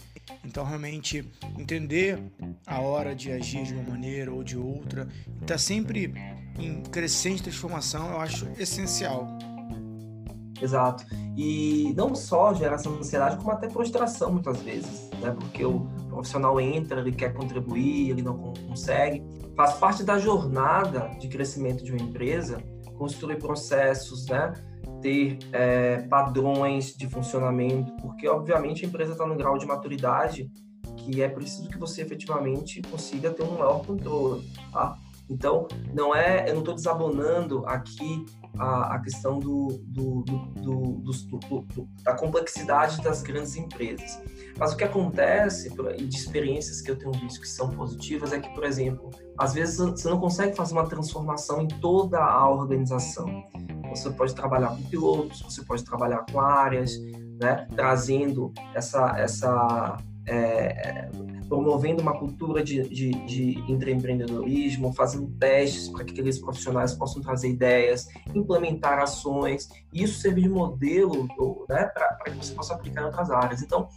Então, 0.46 0.64
realmente, 0.64 1.28
entender 1.58 2.22
a 2.68 2.80
hora 2.80 3.16
de 3.16 3.32
agir 3.32 3.64
de 3.64 3.74
uma 3.74 3.82
maneira 3.82 4.32
ou 4.32 4.44
de 4.44 4.56
outra, 4.56 5.10
estar 5.42 5.46
tá 5.48 5.58
sempre 5.58 6.14
em 6.60 6.84
crescente 6.84 7.42
transformação, 7.42 8.12
eu 8.12 8.20
acho 8.20 8.48
essencial. 8.60 9.39
Exato. 10.62 11.06
e 11.38 11.94
não 11.96 12.14
só 12.14 12.54
gera 12.54 12.76
essa 12.76 12.90
ansiedade, 12.90 13.38
como 13.38 13.52
até 13.52 13.70
frustração 13.70 14.32
muitas 14.32 14.62
vezes, 14.62 15.10
né? 15.22 15.32
Porque 15.32 15.64
o 15.66 15.88
profissional 16.10 16.60
entra, 16.60 17.00
ele 17.00 17.12
quer 17.12 17.34
contribuir, 17.34 18.10
ele 18.10 18.22
não 18.22 18.38
consegue. 18.68 19.24
Faz 19.56 19.74
parte 19.74 20.04
da 20.04 20.18
jornada 20.18 21.12
de 21.20 21.28
crescimento 21.28 21.84
de 21.84 21.92
uma 21.92 22.02
empresa 22.02 22.62
construir 22.98 23.38
processos, 23.38 24.26
né? 24.28 24.54
ter 25.02 25.40
é, 25.54 26.00
padrões 26.10 26.94
de 26.94 27.08
funcionamento, 27.08 27.92
porque 28.02 28.28
obviamente 28.28 28.84
a 28.84 28.88
empresa 28.88 29.14
está 29.14 29.26
no 29.26 29.36
grau 29.36 29.58
de 29.58 29.66
maturidade 29.66 30.52
que 30.98 31.22
é 31.22 31.30
preciso 31.30 31.70
que 31.70 31.78
você 31.78 32.02
efetivamente 32.02 32.82
consiga 32.82 33.32
ter 33.32 33.44
um 33.44 33.58
maior 33.58 33.86
controle, 33.86 34.46
tá? 34.72 34.98
Então, 35.30 35.68
não 35.94 36.14
é, 36.14 36.50
eu 36.50 36.54
não 36.54 36.60
estou 36.60 36.74
desabonando 36.74 37.64
aqui 37.66 38.26
a, 38.58 38.96
a 38.96 39.00
questão 39.00 39.40
do, 39.40 39.68
do, 39.86 40.22
do, 40.24 41.02
do, 41.02 41.90
da 42.04 42.14
complexidade 42.16 43.02
das 43.02 43.22
grandes 43.22 43.56
empresas. 43.56 44.22
Mas 44.58 44.74
o 44.74 44.78
que 44.78 44.84
acontece, 44.84 45.74
e 45.98 46.06
de 46.06 46.16
experiências 46.16 46.82
que 46.82 46.92
eu 46.92 46.98
tenho 46.98 47.12
visto 47.12 47.40
que 47.40 47.48
são 47.48 47.70
positivas, 47.70 48.34
é 48.34 48.40
que, 48.40 48.50
por 48.54 48.64
exemplo, 48.64 49.10
às 49.38 49.54
vezes 49.54 49.78
você 49.78 50.10
não 50.10 50.20
consegue 50.20 50.56
fazer 50.56 50.74
uma 50.74 50.88
transformação 50.88 51.62
em 51.62 51.68
toda 51.68 52.20
a 52.20 52.50
organização. 52.50 53.44
Você 53.90 54.10
pode 54.12 54.36
trabalhar 54.36 54.70
com 54.70 54.84
pilotos, 54.84 55.42
você 55.42 55.64
pode 55.64 55.84
trabalhar 55.84 56.26
com 56.32 56.40
áreas, 56.40 57.00
né, 57.40 57.68
trazendo 57.76 58.54
essa, 58.76 59.18
essa 59.18 59.98
é, 60.30 61.10
promovendo 61.48 62.02
uma 62.02 62.18
cultura 62.18 62.64
de, 62.64 62.84
de, 62.84 63.12
de 63.26 63.72
empreendedorismo, 63.72 64.94
fazendo 64.94 65.28
testes 65.40 65.90
para 65.90 66.06
que 66.06 66.12
aqueles 66.12 66.38
profissionais 66.38 66.94
possam 66.94 67.22
trazer 67.22 67.50
ideias, 67.50 68.08
implementar 68.36 69.00
ações, 69.00 69.68
e 69.92 70.04
isso 70.04 70.20
servir 70.20 70.44
de 70.44 70.50
modelo 70.50 71.28
né, 71.68 71.86
para 71.86 72.32
que 72.32 72.38
você 72.38 72.54
possa 72.54 72.76
aplicar 72.76 73.02
em 73.02 73.06
outras 73.06 73.32
áreas. 73.32 73.64
Então, 73.64 73.90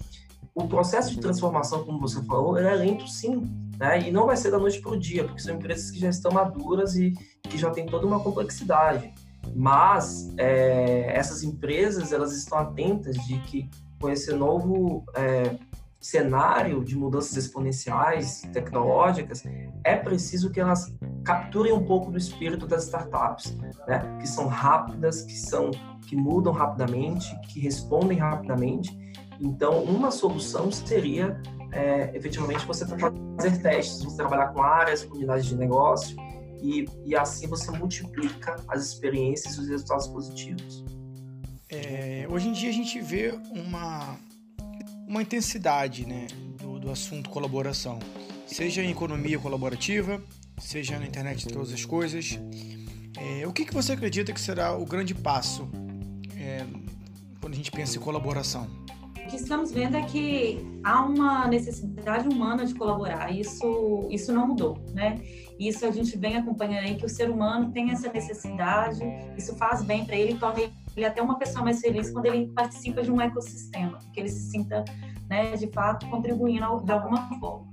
o 0.54 0.66
processo 0.66 1.10
de 1.10 1.20
transformação, 1.20 1.84
como 1.84 2.00
você 2.00 2.22
falou, 2.22 2.58
é 2.58 2.74
lento 2.74 3.06
sim, 3.06 3.42
né? 3.78 4.08
e 4.08 4.10
não 4.10 4.26
vai 4.26 4.36
ser 4.36 4.50
da 4.50 4.58
noite 4.58 4.80
para 4.80 4.92
o 4.92 4.98
dia, 4.98 5.24
porque 5.24 5.40
são 5.40 5.54
empresas 5.54 5.90
que 5.90 5.98
já 5.98 6.08
estão 6.08 6.32
maduras 6.32 6.96
e 6.96 7.12
que 7.42 7.58
já 7.58 7.70
têm 7.70 7.86
toda 7.86 8.06
uma 8.06 8.20
complexidade. 8.20 9.12
Mas 9.54 10.32
é, 10.38 11.12
essas 11.14 11.42
empresas 11.42 12.12
elas 12.12 12.32
estão 12.36 12.58
atentas 12.58 13.16
de 13.26 13.38
que 13.40 13.68
com 14.00 14.08
esse 14.08 14.32
novo 14.32 15.04
é, 15.14 15.56
cenário 16.02 16.84
de 16.84 16.96
mudanças 16.96 17.36
exponenciais 17.36 18.42
tecnológicas, 18.52 19.44
é 19.84 19.94
preciso 19.94 20.50
que 20.50 20.60
elas 20.60 20.92
capturem 21.24 21.72
um 21.72 21.84
pouco 21.84 22.10
do 22.10 22.18
espírito 22.18 22.66
das 22.66 22.84
startups, 22.84 23.56
né? 23.86 24.18
que 24.20 24.28
são 24.28 24.48
rápidas, 24.48 25.22
que 25.22 25.36
são 25.36 25.70
que 26.08 26.16
mudam 26.16 26.52
rapidamente, 26.52 27.34
que 27.42 27.60
respondem 27.60 28.18
rapidamente. 28.18 28.98
Então, 29.40 29.82
uma 29.84 30.10
solução 30.10 30.70
seria 30.70 31.40
é, 31.70 32.14
efetivamente 32.14 32.66
você 32.66 32.84
fazer 32.84 33.62
testes, 33.62 34.02
você 34.02 34.16
trabalhar 34.16 34.48
com 34.48 34.60
áreas, 34.60 35.04
com 35.04 35.14
unidades 35.14 35.46
de 35.46 35.56
negócio 35.56 36.16
e, 36.60 36.86
e 37.04 37.16
assim 37.16 37.46
você 37.46 37.70
multiplica 37.70 38.56
as 38.68 38.84
experiências 38.84 39.54
e 39.56 39.60
os 39.60 39.68
resultados 39.68 40.08
positivos. 40.08 40.84
É, 41.68 42.26
hoje 42.30 42.48
em 42.48 42.52
dia 42.52 42.68
a 42.68 42.72
gente 42.72 43.00
vê 43.00 43.32
uma 43.54 44.16
uma 45.06 45.22
intensidade 45.22 46.06
né, 46.06 46.26
do, 46.58 46.78
do 46.78 46.90
assunto 46.90 47.30
colaboração, 47.30 47.98
seja 48.46 48.82
em 48.82 48.90
economia 48.90 49.38
colaborativa, 49.38 50.22
seja 50.58 50.98
na 50.98 51.06
internet 51.06 51.46
de 51.46 51.52
todas 51.52 51.72
as 51.72 51.84
coisas. 51.84 52.38
É, 53.18 53.46
o 53.46 53.52
que, 53.52 53.64
que 53.64 53.74
você 53.74 53.92
acredita 53.92 54.32
que 54.32 54.40
será 54.40 54.76
o 54.76 54.84
grande 54.84 55.14
passo 55.14 55.68
é, 56.36 56.64
quando 57.40 57.54
a 57.54 57.56
gente 57.56 57.70
pensa 57.70 57.96
em 57.96 58.00
colaboração? 58.00 58.68
O 59.16 59.26
que 59.28 59.36
estamos 59.36 59.70
vendo 59.70 59.96
é 59.96 60.02
que 60.02 60.66
há 60.82 61.04
uma 61.04 61.46
necessidade 61.46 62.28
humana 62.28 62.66
de 62.66 62.74
colaborar. 62.74 63.30
Isso, 63.30 64.08
isso 64.10 64.32
não 64.32 64.48
mudou, 64.48 64.78
né? 64.92 65.20
Isso 65.58 65.86
a 65.86 65.90
gente 65.90 66.18
vem 66.18 66.36
acompanhando 66.36 66.86
aí 66.86 66.96
que 66.96 67.06
o 67.06 67.08
ser 67.08 67.30
humano 67.30 67.70
tem 67.70 67.90
essa 67.90 68.12
necessidade. 68.12 69.00
Isso 69.38 69.54
faz 69.56 69.82
bem 69.82 70.04
para 70.04 70.16
ele, 70.16 70.34
torna 70.38 70.60
ele 70.62 70.72
é 70.96 71.04
até 71.04 71.22
uma 71.22 71.38
pessoa 71.38 71.64
mais 71.64 71.80
feliz 71.80 72.10
quando 72.10 72.26
ele 72.26 72.48
participa 72.48 73.02
de 73.02 73.10
um 73.10 73.20
ecossistema, 73.20 73.98
que 74.12 74.20
ele 74.20 74.28
se 74.28 74.50
sinta, 74.50 74.84
né, 75.28 75.56
de 75.56 75.66
fato, 75.68 76.06
contribuindo 76.08 76.80
de 76.82 76.92
alguma 76.92 77.28
forma. 77.38 77.70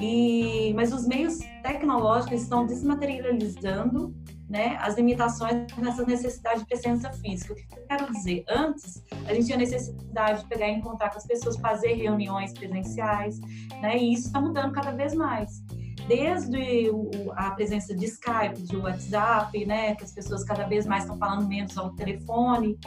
E, 0.00 0.72
mas 0.74 0.92
os 0.92 1.06
meios 1.06 1.38
tecnológicos 1.62 2.42
estão 2.42 2.66
desmaterializando 2.66 4.14
né, 4.48 4.76
as 4.80 4.96
limitações 4.96 5.66
nessa 5.76 6.04
necessidade 6.04 6.60
de 6.60 6.66
presença 6.66 7.12
física. 7.12 7.52
O 7.52 7.56
que 7.56 7.66
eu 7.70 7.86
quero 7.86 8.12
dizer? 8.12 8.44
Antes, 8.48 9.04
a 9.26 9.34
gente 9.34 9.46
tinha 9.46 9.58
necessidade 9.58 10.40
de 10.40 10.48
pegar 10.48 10.68
e 10.68 10.72
encontrar 10.72 11.10
com 11.10 11.18
as 11.18 11.26
pessoas, 11.26 11.56
fazer 11.58 11.92
reuniões 11.94 12.52
presenciais, 12.52 13.38
né, 13.80 13.96
e 13.96 14.12
isso 14.12 14.26
está 14.26 14.40
mudando 14.40 14.72
cada 14.72 14.90
vez 14.90 15.14
mais 15.14 15.62
desde 16.06 16.90
a 17.34 17.50
presença 17.50 17.94
de 17.94 18.04
Skype, 18.06 18.62
de 18.62 18.76
WhatsApp, 18.76 19.66
né, 19.66 19.94
que 19.94 20.04
as 20.04 20.12
pessoas 20.12 20.44
cada 20.44 20.64
vez 20.66 20.86
mais 20.86 21.04
estão 21.04 21.18
falando 21.18 21.46
menos 21.46 21.76
ao 21.78 21.90
telefone, 21.90 22.78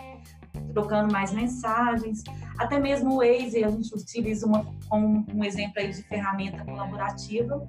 trocando 0.74 1.12
mais 1.12 1.32
mensagens, 1.32 2.24
até 2.58 2.79
mesmo 2.79 3.13
o 3.13 3.17
Waze, 3.17 3.63
a 3.63 3.70
gente 3.70 3.93
utiliza 3.93 4.46
uma, 4.46 4.65
como 4.88 5.25
um 5.34 5.43
exemplo 5.43 5.74
aí 5.77 5.91
de 5.91 6.03
ferramenta 6.03 6.63
colaborativa 6.63 7.67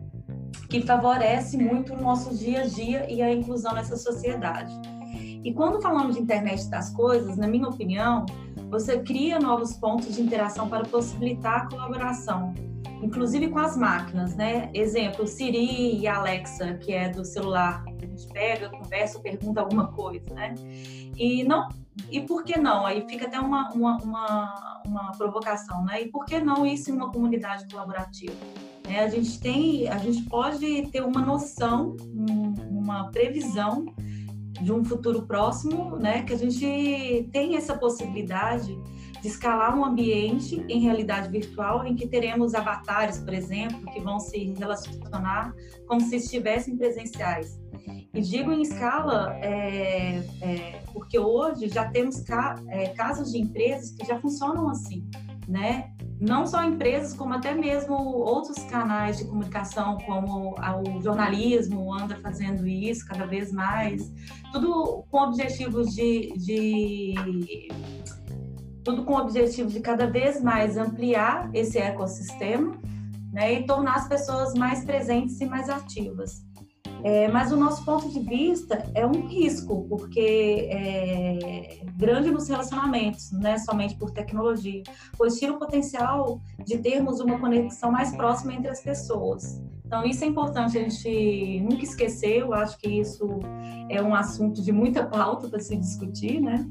que 0.69 0.83
favorece 0.83 1.57
muito 1.57 1.95
o 1.95 2.01
nosso 2.01 2.37
dia 2.37 2.63
a 2.63 2.67
dia 2.67 3.11
e 3.11 3.23
a 3.23 3.33
inclusão 3.33 3.75
nessa 3.75 3.97
sociedade. 3.97 4.73
E 5.45 5.53
quando 5.53 5.81
falamos 5.81 6.17
de 6.17 6.23
internet 6.23 6.69
das 6.69 6.91
coisas, 6.91 7.37
na 7.37 7.47
minha 7.47 7.69
opinião, 7.69 8.25
você 8.71 8.99
cria 8.99 9.39
novos 9.39 9.75
pontos 9.75 10.15
de 10.15 10.23
interação 10.23 10.69
para 10.69 10.85
possibilitar 10.85 11.63
a 11.63 11.69
colaboração, 11.69 12.55
inclusive 13.05 13.49
com 13.49 13.59
as 13.59 13.77
máquinas, 13.77 14.35
né? 14.35 14.71
Exemplo, 14.73 15.27
Siri 15.27 15.99
e 16.01 16.09
Alexa, 16.09 16.75
que 16.75 16.93
é 16.93 17.11
do 17.11 17.25
celular, 17.25 17.85
a 17.87 18.07
gente 18.07 18.27
pega, 18.29 18.71
conversa, 18.71 19.21
pergunta 19.21 19.61
alguma 19.61 19.89
coisa, 19.89 20.33
né? 20.35 20.55
E 21.17 21.45
não 21.45 21.69
e 22.11 22.21
por 22.23 22.43
que 22.43 22.59
não? 22.59 22.85
Aí 22.87 23.07
fica 23.09 23.27
até 23.27 23.39
uma, 23.39 23.71
uma, 23.73 23.99
uma, 23.99 24.83
uma 24.87 25.13
provocação, 25.13 25.85
né? 25.85 26.03
E 26.03 26.09
por 26.11 26.25
que 26.25 26.41
não 26.41 26.67
isso 26.67 26.91
em 26.91 26.95
uma 26.95 27.13
comunidade 27.13 27.69
colaborativa? 27.71 28.35
É, 28.89 29.01
a 29.01 29.09
gente 29.09 29.39
tem, 29.39 29.89
a 29.89 29.99
gente 29.99 30.23
pode 30.23 30.89
ter 30.91 31.03
uma 31.03 31.21
noção, 31.21 31.97
uma 32.71 33.11
previsão 33.11 33.87
de 34.61 34.73
um 34.73 34.85
futuro 34.85 35.23
próximo, 35.23 35.97
né? 35.97 36.23
Que 36.23 36.33
a 36.33 36.39
gente 36.39 37.29
tem 37.33 37.57
essa 37.57 37.77
possibilidade 37.77 38.77
de 39.25 39.29
escalar 39.29 39.75
um 39.75 39.83
ambiente 39.83 40.63
em 40.69 40.81
realidade 40.81 41.31
virtual 41.31 41.87
em 41.87 41.97
que 41.97 42.07
teremos 42.07 42.55
avatares, 42.55 43.17
por 43.17 43.33
exemplo, 43.33 43.91
que 43.91 43.99
vão 43.99 44.21
se 44.21 44.53
relacionar 44.53 45.55
como 45.87 46.03
se 46.03 46.17
estivessem 46.17 46.77
presenciais. 46.77 47.59
E 48.13 48.21
digo 48.21 48.53
em 48.53 48.61
escala 48.61 49.35
é, 49.41 50.23
é, 50.43 50.83
porque 50.93 51.19
hoje 51.19 51.71
já 51.71 51.89
temos 51.89 52.21
ca, 52.21 52.63
é, 52.69 52.89
casos 52.89 53.33
de 53.33 53.39
empresas 53.39 53.93
que 53.93 54.07
já 54.07 54.21
funcionam 54.21 54.69
assim, 54.69 55.09
né? 55.49 55.91
Não 56.21 56.47
só 56.47 56.63
empresas, 56.63 57.15
como 57.15 57.33
até 57.33 57.55
mesmo 57.55 57.95
outros 57.95 58.63
canais 58.65 59.17
de 59.17 59.25
comunicação, 59.25 59.97
como 60.07 60.55
o 60.55 61.03
jornalismo 61.03 61.95
anda 61.95 62.21
fazendo 62.21 62.67
isso 62.67 63.07
cada 63.07 63.25
vez 63.25 63.51
mais, 63.51 64.13
tudo 64.53 65.05
com 65.11 65.19
objetivos 65.23 65.95
de, 65.95 66.33
de 66.37 67.15
tudo 68.85 69.05
com 69.05 69.15
o 69.15 69.19
objetivo 69.19 69.71
de 69.71 69.81
cada 69.81 70.07
vez 70.07 70.43
mais 70.43 70.77
ampliar 70.77 71.51
esse 71.55 71.79
ecossistema 71.79 72.77
né, 73.33 73.55
e 73.55 73.67
tornar 73.67 73.97
as 73.97 74.07
pessoas 74.07 74.55
mais 74.55 74.85
presentes 74.85 75.41
e 75.41 75.47
mais 75.47 75.69
ativas. 75.69 76.45
É, 77.03 77.29
mas 77.29 77.53
o 77.53 77.57
nosso 77.57 77.85
ponto 77.85 78.09
de 78.09 78.21
vista 78.21 78.91
é 78.95 79.07
um 79.07 79.27
risco, 79.27 79.87
porque 79.91 80.69
é 80.71 81.81
grande 81.97 82.31
nos 82.31 82.49
relacionamentos, 82.49 83.31
não 83.31 83.51
é 83.51 83.59
somente 83.59 83.95
por 83.97 84.11
tecnologia, 84.11 84.83
pois 85.17 85.39
tira 85.39 85.53
o 85.53 85.59
potencial 85.59 86.41
de 86.65 86.79
termos 86.79 87.21
uma 87.21 87.39
conexão 87.39 87.93
mais 87.93 88.15
próxima 88.17 88.55
entre 88.55 88.71
as 88.71 88.81
pessoas. 88.81 89.61
Então, 89.85 90.03
isso 90.05 90.25
é 90.25 90.27
importante 90.27 90.79
a 90.79 90.81
gente 90.81 91.61
nunca 91.61 91.85
esquecer, 91.85 92.39
eu 92.39 92.55
acho 92.55 92.79
que 92.79 92.89
isso 92.89 93.29
é 93.91 94.03
um 94.03 94.15
assunto 94.15 94.63
de 94.63 94.73
muita 94.73 95.05
pauta 95.07 95.47
para 95.47 95.61
se 95.61 95.77
discutir, 95.77 96.41
né? 96.41 96.67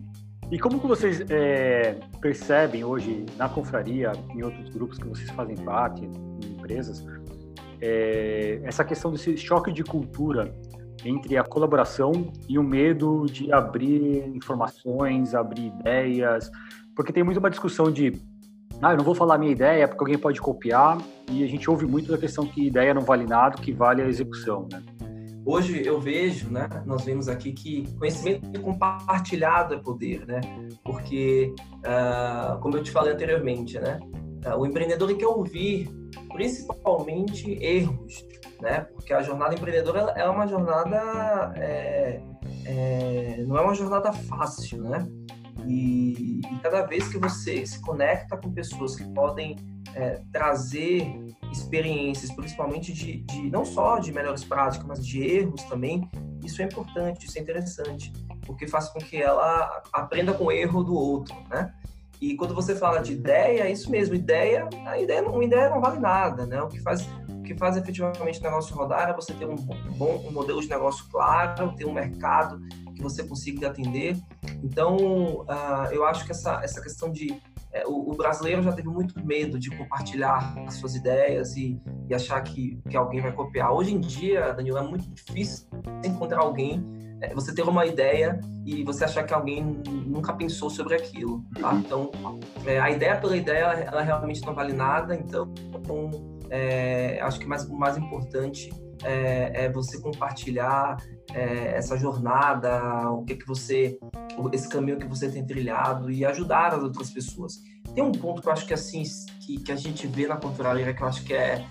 E 0.54 0.60
como 0.60 0.80
que 0.80 0.86
vocês 0.86 1.20
é, 1.32 1.96
percebem 2.22 2.84
hoje 2.84 3.26
na 3.38 3.50
confraria, 3.50 4.12
em 4.36 4.44
outros 4.44 4.70
grupos 4.70 5.00
que 5.00 5.08
vocês 5.08 5.28
fazem 5.32 5.56
parte, 5.56 6.06
em 6.06 6.52
empresas, 6.52 7.04
é, 7.82 8.62
essa 8.64 8.84
questão 8.84 9.12
desse 9.12 9.36
choque 9.36 9.72
de 9.72 9.84
cultura 9.84 10.56
entre 11.04 11.38
a 11.38 11.44
colaboração 11.44 12.32
e 12.48 12.60
o 12.60 12.64
medo 12.64 13.26
de 13.26 13.52
abrir 13.52 14.28
informações, 14.28 15.34
abrir 15.34 15.74
ideias, 15.80 16.52
porque 16.96 17.12
tem 17.12 17.24
muito 17.24 17.40
uma 17.40 17.50
discussão 17.50 17.92
de 17.92 18.22
ah, 18.80 18.92
eu 18.92 18.98
não 18.98 19.04
vou 19.04 19.16
falar 19.16 19.40
minha 19.40 19.52
ideia 19.52 19.88
porque 19.88 20.04
alguém 20.04 20.20
pode 20.20 20.40
copiar, 20.40 21.00
e 21.32 21.44
a 21.44 21.48
gente 21.48 21.68
ouve 21.68 21.88
muito 21.88 22.12
da 22.12 22.18
questão 22.20 22.46
que 22.46 22.68
ideia 22.68 22.94
não 22.94 23.02
vale 23.02 23.26
nada, 23.26 23.56
que 23.60 23.72
vale 23.72 24.04
a 24.04 24.08
execução, 24.08 24.68
né? 24.72 24.84
Hoje 25.46 25.86
eu 25.86 26.00
vejo, 26.00 26.50
né, 26.50 26.68
nós 26.86 27.04
vemos 27.04 27.28
aqui 27.28 27.52
que 27.52 27.94
conhecimento 27.98 28.62
compartilhado 28.62 29.74
é 29.74 29.78
poder, 29.78 30.26
né? 30.26 30.42
Porque, 30.84 31.54
uh, 31.80 32.60
como 32.60 32.78
eu 32.78 32.84
te 32.84 32.92
falei 32.92 33.14
anteriormente, 33.14 33.80
né, 33.80 34.00
uh, 34.46 34.58
o 34.58 34.66
empreendedor 34.66 35.16
quer 35.16 35.28
ouvir 35.28 35.90
principalmente 36.32 37.52
erros, 37.64 38.26
né? 38.62 38.82
Porque 38.94 39.14
a 39.14 39.22
jornada 39.22 39.54
empreendedora 39.54 40.14
é 40.16 40.28
uma 40.28 40.48
jornada, 40.48 41.54
é, 41.58 42.22
é, 42.66 43.44
não 43.46 43.58
é 43.58 43.62
uma 43.62 43.76
jornada 43.76 44.12
fácil, 44.12 44.82
né? 44.82 45.08
E, 45.66 46.42
e, 46.42 46.60
cada 46.62 46.82
vez 46.84 47.08
que 47.08 47.18
você 47.18 47.66
se 47.66 47.80
conecta 47.80 48.38
com 48.38 48.52
pessoas 48.52 48.96
que 48.96 49.04
podem 49.14 49.56
é, 49.96 50.22
trazer 50.32 51.08
experiências, 51.52 52.32
principalmente 52.32 52.92
de, 52.92 53.18
de, 53.18 53.50
não 53.50 53.64
só 53.64 54.00
de 54.00 54.12
melhores 54.12 54.44
práticas, 54.44 54.86
mas 54.88 55.06
de 55.06 55.24
erros 55.24 55.64
também, 55.64 56.10
isso 56.44 56.62
é 56.62 56.66
importante, 56.66 57.26
isso 57.26 57.38
é 57.38 57.42
interessante, 57.42 58.12
porque 58.46 58.68
faz 58.68 58.90
com 58.90 59.00
que 59.00 59.22
ela 59.22 59.82
aprenda 59.92 60.34
com 60.34 60.46
o 60.46 60.52
erro 60.52 60.84
do 60.84 60.94
outro, 60.94 61.36
né? 61.50 61.74
E 62.20 62.36
quando 62.36 62.56
você 62.56 62.76
fala 62.76 63.00
de 63.00 63.14
ideia, 63.14 63.64
é 63.64 63.72
isso 63.72 63.92
mesmo, 63.92 64.16
ideia, 64.16 64.68
a 64.86 64.98
ideia 64.98 65.22
uma 65.28 65.44
ideia 65.44 65.70
não 65.70 65.82
vale 65.82 66.00
nada, 66.00 66.46
né? 66.46 66.62
O 66.62 66.68
que 66.68 66.80
faz 66.80 67.08
o 67.30 67.44
que 67.44 67.54
faz 67.56 67.76
efetivamente 67.76 68.40
o 68.40 68.44
negócio 68.44 68.74
rodar 68.74 69.10
é 69.10 69.14
você 69.14 69.34
ter 69.34 69.46
um 69.46 69.56
bom 69.56 70.26
um 70.26 70.32
modelo 70.32 70.62
de 70.62 70.70
negócio 70.70 71.06
claro, 71.12 71.76
ter 71.76 71.86
um 71.86 71.92
mercado 71.92 72.62
que 72.94 73.02
você 73.02 73.24
consiga 73.24 73.68
atender. 73.68 74.18
Então, 74.64 74.96
uh, 75.42 75.92
eu 75.92 76.06
acho 76.06 76.26
que 76.26 76.32
essa, 76.32 76.62
essa 76.64 76.82
questão 76.82 77.12
de 77.12 77.42
é, 77.74 77.88
o, 77.88 78.12
o, 78.12 78.16
brasileiro 78.16 78.62
já 78.62 78.72
teve 78.72 78.88
muito 78.88 79.20
medo 79.26 79.58
de 79.60 79.72
compartilhar 79.72 80.56
as 80.68 80.76
suas 80.76 80.96
ideias 80.96 81.58
e, 81.58 81.82
e, 82.08 82.14
achar 82.14 82.40
que, 82.42 82.80
que 82.88 82.96
alguém 82.96 83.20
vai 83.20 83.32
copiar. 83.32 83.74
Hoje 83.74 83.96
em 83.96 84.00
dia, 84.00 84.54
Danilo, 84.54 84.78
é 84.78 84.84
muito 84.84 85.10
difícil 85.10 85.66
encontrar 86.06 86.42
alguém, 86.42 86.86
é, 87.20 87.34
você 87.34 87.54
ter 87.54 87.64
uma 87.64 87.84
ideia 87.88 88.40
e 88.64 88.84
você 88.84 89.06
achar 89.06 89.24
que 89.24 89.34
alguém 89.34 89.82
nunca 90.06 90.34
pensou 90.34 90.70
sobre 90.70 90.94
aquilo. 90.94 91.44
Tá? 91.60 91.72
Uhum. 91.72 91.80
Então, 91.80 92.12
é, 92.64 92.80
a 92.80 92.92
ideia 92.92 93.20
pela 93.20 93.36
ideia, 93.36 93.64
ela, 93.64 93.74
ela, 93.74 94.02
realmente 94.04 94.46
não 94.46 94.54
vale 94.54 94.74
nada. 94.74 95.16
Então, 95.16 95.52
é, 96.52 97.20
acho 97.22 97.40
que 97.40 97.48
mais, 97.48 97.66
o 97.66 97.76
mais 97.76 97.98
importante 97.98 98.70
é, 99.04 99.66
é 99.66 99.72
você 99.72 100.00
compartilhar 100.00 100.98
é, 101.34 101.76
essa 101.76 101.98
jornada, 101.98 103.10
o 103.12 103.24
que 103.24 103.36
que 103.36 103.48
você, 103.48 103.98
esse 104.52 104.70
caminho 104.70 104.98
que 104.98 105.08
você 105.08 105.30
tem 105.30 105.46
trilhado 105.46 106.12
e 106.12 106.26
ajudar 106.26 106.74
as 106.74 106.84
outras 106.84 107.10
pessoas. 107.10 107.62
Tem 107.94 108.04
um 108.04 108.12
ponto 108.12 108.42
que 108.42 108.48
eu 108.48 108.54
acho 108.54 108.66
que 108.66 108.74
assim 108.74 109.04
que, 109.42 109.58
que 109.58 109.72
a 109.72 109.76
gente 109.76 110.08
vê 110.08 110.28
na 110.28 110.38
confraria 110.38 110.94
que 110.94 111.02
eu 111.02 111.08
acho 111.08 111.24
que 111.24 111.34
é 111.34 111.66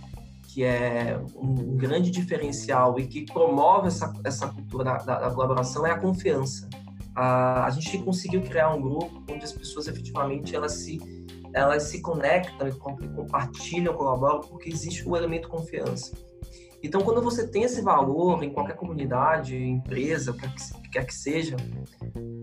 que 0.53 0.65
é 0.65 1.19
um 1.35 1.79
grande 1.79 2.11
diferencial 2.11 2.99
e 3.01 3.07
que 3.07 3.25
promove 3.25 3.89
essa, 3.89 4.13
essa 4.23 4.49
cultura 4.49 4.85
da, 4.85 4.97
da, 4.99 5.21
da 5.21 5.31
colaboração 5.31 5.87
é 5.87 5.93
a 5.93 5.99
confiança. 5.99 6.69
A, 7.15 7.65
a 7.65 7.71
gente 7.71 7.97
conseguiu 7.99 8.43
criar 8.43 8.75
um 8.75 8.83
grupo 8.83 9.23
onde 9.31 9.45
as 9.45 9.53
pessoas 9.53 9.89
efetivamente 9.89 10.55
elas 10.55 10.73
se 10.73 10.99
elas 11.55 11.85
se 11.85 12.01
conectam 12.01 12.69
e 12.69 12.73
compartilham, 12.73 13.95
colaboram, 13.95 14.41
porque 14.41 14.71
existe 14.71 15.07
o 15.07 15.17
elemento 15.17 15.49
confiança. 15.49 16.13
Então, 16.83 17.01
quando 17.03 17.23
você 17.23 17.47
tem 17.47 17.63
esse 17.63 17.81
valor 17.81 18.43
em 18.43 18.53
qualquer 18.53 18.75
comunidade, 18.75 19.57
empresa, 19.57 20.33
o 20.33 20.35
que 20.35 20.89
quer 20.91 21.07
que 21.07 21.15
seja, 21.15 21.57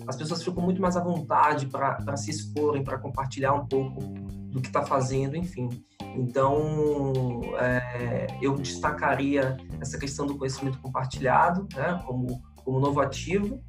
as 0.08 0.16
pessoas 0.16 0.42
ficam 0.42 0.64
muito 0.64 0.82
mais 0.82 0.96
à 0.96 1.04
vontade 1.04 1.68
para 1.68 2.16
se 2.16 2.32
exporem, 2.32 2.84
para 2.84 2.98
compartilhar 2.98 3.54
um 3.54 3.68
pouco 3.68 4.00
do 4.50 4.62
que 4.62 4.68
está 4.68 4.84
fazendo, 4.84 5.36
enfim. 5.36 5.70
Então, 6.16 7.42
é, 7.60 8.28
eu 8.42 8.56
destacaria 8.56 9.58
essa 9.80 9.98
questão 9.98 10.26
do 10.26 10.38
conhecimento 10.38 10.80
compartilhado 10.80 11.68
né, 11.76 12.02
como, 12.06 12.42
como 12.64 12.80
novo 12.80 13.02
ativo 13.02 13.62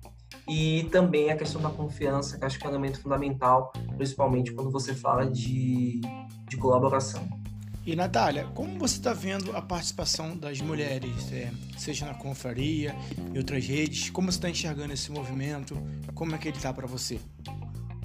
e 0.49 0.89
também 0.91 1.31
a 1.31 1.37
questão 1.37 1.61
da 1.61 1.71
confiança, 1.71 2.39
que 2.39 2.45
acho 2.45 2.59
que 2.59 2.65
é 2.65 2.69
um 2.69 2.73
elemento 2.73 3.01
fundamental, 3.01 3.73
principalmente 3.97 4.53
quando 4.53 4.71
você 4.71 4.95
fala 4.95 5.29
de, 5.29 6.01
de 6.49 6.57
colaboração. 6.57 7.40
E 7.87 7.97
Natália, 7.97 8.45
como 8.55 8.79
você 8.79 8.97
está 8.97 9.15
vendo 9.15 9.57
a 9.57 9.63
participação 9.63 10.37
das 10.37 10.61
mulheres, 10.61 11.33
é, 11.33 11.51
seja 11.79 12.05
na 12.05 12.15
confraria 12.15 12.95
e 13.33 13.39
outras 13.39 13.67
redes? 13.67 14.11
Como 14.11 14.31
você 14.31 14.37
está 14.37 14.51
enxergando 14.51 14.93
esse 14.93 15.11
movimento? 15.11 15.77
Como 16.15 16.35
é 16.35 16.39
que 16.39 16.49
ele 16.49 16.59
está 16.59 16.75
para 16.75 16.87
você? 16.87 17.19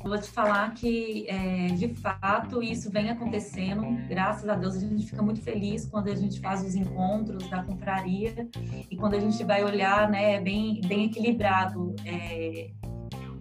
Vou 0.02 0.18
te 0.20 0.30
falar 0.30 0.74
que, 0.76 1.26
é, 1.28 1.68
de 1.70 1.90
fato, 1.96 2.62
isso 2.62 2.90
vem 2.90 3.10
acontecendo. 3.10 3.84
Graças 4.08 4.48
a 4.48 4.56
Deus, 4.56 4.76
a 4.76 4.80
gente 4.80 5.08
fica 5.08 5.22
muito 5.22 5.42
feliz 5.42 5.86
quando 5.86 6.10
a 6.10 6.16
gente 6.16 6.40
faz 6.40 6.64
os 6.64 6.76
encontros 6.76 7.50
da 7.50 7.64
confraria 7.64 8.48
e 8.90 8.96
quando 8.96 9.16
a 9.16 9.20
gente 9.20 9.44
vai 9.44 9.64
olhar, 9.64 10.10
né, 10.10 10.40
bem, 10.40 10.80
bem 10.82 11.06
equilibrado 11.06 11.96
é, 12.06 12.70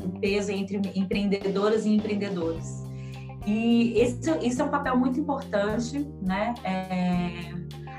o 0.03 0.18
peso 0.18 0.51
entre 0.51 0.81
empreendedoras 0.94 1.85
e 1.85 1.90
empreendedores. 1.90 2.84
E 3.46 3.98
esse, 3.98 4.30
isso 4.46 4.62
é 4.62 4.64
um 4.64 4.70
papel 4.70 4.96
muito 4.96 5.20
importante, 5.20 6.07
né? 6.22 6.54
É, 6.64 7.52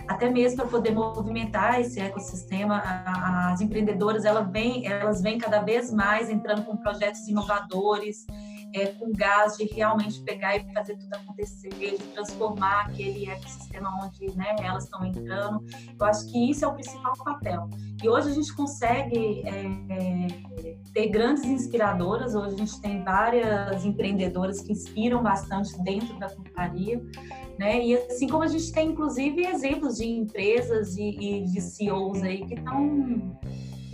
até 0.08 0.30
mesmo 0.30 0.58
para 0.58 0.68
poder 0.68 0.92
movimentar 0.92 1.80
esse 1.80 2.00
ecossistema, 2.00 2.82
as 3.52 3.62
empreendedoras 3.62 4.26
elas 4.26 4.50
vêm, 4.52 4.86
elas 4.88 5.22
vêm 5.22 5.38
cada 5.38 5.62
vez 5.62 5.92
mais 5.92 6.30
entrando 6.30 6.64
com 6.64 6.78
projetos 6.78 7.28
inovadores, 7.28 8.26
é, 8.74 8.88
com 8.88 9.12
gás 9.12 9.58
de 9.58 9.66
realmente 9.66 10.22
pegar 10.22 10.56
e 10.56 10.74
fazer 10.74 10.98
tudo 10.98 11.14
acontecer, 11.14 11.70
de 11.70 11.98
transformar 12.14 12.88
aquele 12.88 13.30
ecossistema 13.30 13.90
onde 14.04 14.36
né, 14.36 14.56
elas 14.60 14.86
estão 14.86 15.06
entrando. 15.06 15.64
Eu 16.00 16.06
acho 16.06 16.30
que 16.32 16.52
isso 16.52 16.66
é 16.66 16.68
o 16.68 16.74
principal 16.74 17.14
papel. 17.24 17.70
E 18.04 18.10
hoje 18.10 18.30
a 18.30 18.34
gente 18.34 18.54
consegue 18.54 19.42
é, 19.46 19.66
é, 19.90 20.78
ter 20.94 21.08
grandes 21.08 21.46
inspiradoras, 21.46 22.36
hoje 22.36 22.56
a 22.56 22.58
gente 22.58 22.82
tem 22.82 23.04
várias 23.04 23.86
empreendedoras 23.86 24.62
que 24.62 24.72
inspiram 24.72 25.24
bastante 25.24 25.82
dentro 25.84 26.18
da 26.20 26.30
companhia. 26.30 27.02
Né? 27.58 27.86
E 27.86 27.96
assim 27.96 28.28
como 28.28 28.44
a 28.44 28.48
gente 28.48 28.72
tem, 28.72 28.90
inclusive, 28.90 29.46
exemplos 29.46 29.98
de 29.98 30.06
empresas 30.06 30.98
e, 30.98 31.10
e 31.10 31.46
de 31.46 31.62
CEOs 31.62 32.22
aí 32.22 32.46
que 32.46 32.56
estão 32.56 33.40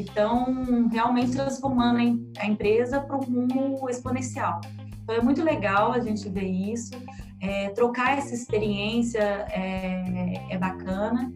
que 0.03 0.09
estão 0.09 0.87
realmente 0.89 1.31
transformando 1.31 1.99
a 2.39 2.45
empresa 2.45 2.99
para 2.99 3.17
um 3.17 3.47
rumo 3.47 3.89
exponencial. 3.89 4.59
Então 5.03 5.15
é 5.15 5.21
muito 5.21 5.43
legal 5.43 5.91
a 5.91 5.99
gente 5.99 6.27
ver 6.29 6.45
isso, 6.47 6.93
é, 7.39 7.69
trocar 7.69 8.17
essa 8.17 8.33
experiência 8.33 9.21
é, 9.49 10.33
é 10.49 10.57
bacana, 10.57 11.31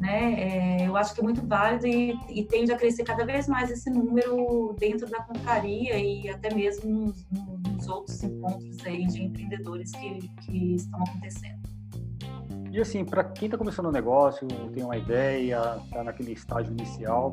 né? 0.00 0.34
É, 0.34 0.86
eu 0.86 0.96
acho 0.96 1.14
que 1.14 1.20
é 1.20 1.24
muito 1.24 1.46
válido 1.46 1.86
e, 1.86 2.18
e, 2.28 2.44
tende 2.44 2.70
a 2.70 2.76
crescer 2.76 3.02
cada 3.02 3.24
vez 3.24 3.48
mais 3.48 3.70
esse 3.70 3.88
número 3.88 4.76
dentro 4.78 5.08
da 5.08 5.22
compraria 5.22 5.98
e 5.98 6.28
até 6.28 6.54
mesmo 6.54 6.90
nos, 6.90 7.26
nos 7.30 7.88
outros 7.88 8.22
encontros 8.22 8.76
aí 8.84 9.06
de 9.06 9.22
empreendedores 9.22 9.90
que, 9.92 10.28
que 10.42 10.74
estão 10.74 11.02
acontecendo. 11.02 11.58
E 12.70 12.78
assim, 12.78 13.06
para 13.06 13.24
quem 13.24 13.46
está 13.46 13.56
começando 13.56 13.86
um 13.86 13.92
negócio, 13.92 14.46
tem 14.74 14.84
uma 14.84 14.98
ideia, 14.98 15.80
está 15.82 16.04
naquele 16.04 16.32
estágio 16.32 16.72
inicial, 16.72 17.32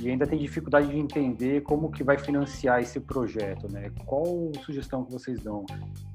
e 0.00 0.08
ainda 0.08 0.26
tem 0.26 0.38
dificuldade 0.38 0.88
de 0.88 0.98
entender 0.98 1.60
como 1.60 1.90
que 1.90 2.02
vai 2.02 2.16
financiar 2.16 2.80
esse 2.80 2.98
projeto, 2.98 3.70
né? 3.70 3.90
Qual 4.06 4.50
sugestão 4.64 5.04
que 5.04 5.12
vocês 5.12 5.40
dão? 5.40 5.66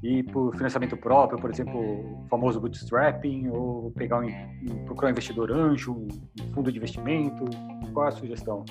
Ir 0.02 0.24
por 0.24 0.56
financiamento 0.56 0.98
próprio, 0.98 1.39
por 1.39 1.52
exemplo, 1.52 1.80
o 1.80 2.26
famoso 2.28 2.60
bootstrapping, 2.60 3.48
ou 3.50 3.91
pegar 3.91 4.19
um, 4.19 4.86
procurar 4.86 5.10
um 5.10 5.12
investidor 5.12 5.52
anjo, 5.52 5.93
um 5.93 6.54
fundo 6.54 6.71
de 6.71 6.78
investimento? 6.78 7.45
Qual 7.93 8.08
a 8.08 8.12
sugestão? 8.12 8.65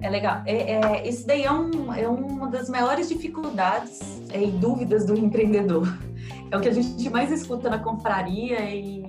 É 0.00 0.08
legal. 0.08 0.42
É, 0.46 0.74
é, 0.74 1.10
daí 1.26 1.42
é, 1.42 1.52
um, 1.52 1.92
é 1.92 2.08
uma 2.08 2.48
das 2.48 2.68
maiores 2.68 3.08
dificuldades 3.08 4.22
é, 4.30 4.44
e 4.44 4.50
dúvidas 4.52 5.04
do 5.04 5.16
empreendedor. 5.16 5.88
É 6.52 6.56
o 6.56 6.60
que 6.60 6.68
a 6.68 6.72
gente 6.72 7.10
mais 7.10 7.32
escuta 7.32 7.68
na 7.68 7.78
confraria 7.78 8.60
e, 8.70 9.02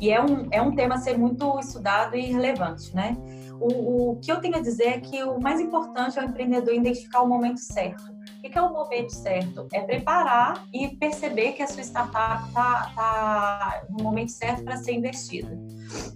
e 0.00 0.10
é, 0.10 0.20
um, 0.20 0.48
é 0.50 0.60
um 0.60 0.74
tema 0.74 0.96
a 0.96 0.98
ser 0.98 1.16
muito 1.16 1.60
estudado 1.60 2.16
e 2.16 2.32
relevante, 2.32 2.92
né? 2.94 3.16
O, 3.62 4.10
o, 4.12 4.16
que 4.16 4.30
eu 4.30 4.40
tenho 4.40 4.56
a 4.56 4.60
dizer 4.60 4.88
é 4.88 5.00
que 5.00 5.22
o 5.22 5.40
mais 5.40 5.60
importante 5.60 6.18
é 6.18 6.22
o 6.22 6.24
empreendedor 6.24 6.74
identificar 6.74 7.22
o 7.22 7.28
momento 7.28 7.60
certo. 7.60 8.02
O 8.38 8.42
que 8.42 8.58
é 8.58 8.62
o 8.62 8.72
momento 8.72 9.10
certo? 9.10 9.68
É 9.72 9.80
preparar 9.80 10.66
e 10.72 10.88
perceber 10.96 11.52
que 11.52 11.62
a 11.62 11.66
sua 11.68 11.82
startup 11.82 12.48
está 12.48 12.92
tá 12.96 13.82
no 13.88 14.02
momento 14.02 14.32
certo 14.32 14.64
para 14.64 14.76
ser 14.78 14.94
investida. 14.94 15.56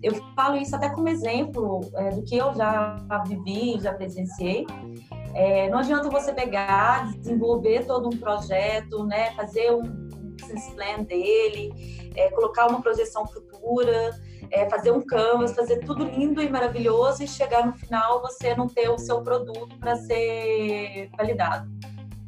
Eu 0.02 0.14
falo 0.34 0.56
isso 0.56 0.74
até 0.74 0.88
como 0.90 1.08
exemplo 1.08 1.80
é, 1.94 2.10
do 2.10 2.22
que 2.22 2.36
eu 2.36 2.52
já 2.54 2.96
vivi, 3.26 3.78
já 3.80 3.94
presenciei. 3.94 4.66
É, 5.34 5.68
não 5.68 5.78
adianta 5.78 6.10
você 6.10 6.32
pegar, 6.32 7.12
desenvolver 7.18 7.86
todo 7.86 8.08
um 8.08 8.18
projeto, 8.18 9.04
né, 9.04 9.32
fazer 9.32 9.70
um 9.70 9.82
business 10.36 10.68
plan 10.74 11.04
dele, 11.04 11.72
é, 12.16 12.30
colocar 12.30 12.66
uma 12.68 12.80
projeção 12.80 13.26
futura, 13.26 14.10
é, 14.50 14.68
fazer 14.68 14.90
um 14.92 15.00
canvas, 15.00 15.54
fazer 15.54 15.80
tudo 15.80 16.04
lindo 16.04 16.42
e 16.42 16.48
maravilhoso 16.48 17.22
e 17.22 17.28
chegar 17.28 17.66
no 17.66 17.72
final 17.72 18.22
você 18.22 18.54
não 18.54 18.66
ter 18.66 18.88
o 18.88 18.98
seu 18.98 19.22
produto 19.22 19.76
para 19.78 19.96
ser 19.96 21.10
validado. 21.16 21.70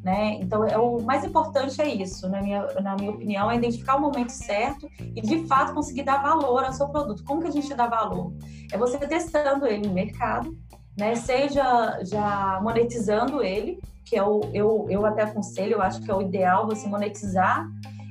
Né? 0.03 0.37
Então, 0.39 0.63
é, 0.63 0.77
o 0.77 1.01
mais 1.01 1.25
importante 1.25 1.81
é 1.81 1.87
isso, 1.87 2.29
na 2.29 2.41
minha, 2.41 2.65
na 2.81 2.95
minha 2.95 3.11
opinião, 3.11 3.51
é 3.51 3.55
identificar 3.57 3.97
o 3.97 4.01
momento 4.01 4.29
certo 4.29 4.89
e, 4.99 5.21
de 5.21 5.45
fato, 5.45 5.73
conseguir 5.73 6.03
dar 6.03 6.21
valor 6.21 6.63
ao 6.63 6.71
seu 6.71 6.87
produto. 6.87 7.23
Como 7.25 7.41
que 7.41 7.47
a 7.49 7.51
gente 7.51 7.73
dá 7.73 7.85
valor? 7.85 8.31
É 8.71 8.77
você 8.77 8.97
testando 8.97 9.67
ele 9.67 9.87
no 9.87 9.93
mercado, 9.93 10.57
né? 10.97 11.15
seja 11.15 11.99
já 12.03 12.59
monetizando 12.63 13.43
ele, 13.43 13.79
que 14.05 14.15
é 14.15 14.23
o, 14.23 14.41
eu, 14.53 14.87
eu 14.89 15.05
até 15.05 15.23
aconselho, 15.23 15.73
eu 15.73 15.81
acho 15.81 16.01
que 16.01 16.09
é 16.09 16.15
o 16.15 16.21
ideal 16.21 16.65
você 16.65 16.87
monetizar 16.87 17.67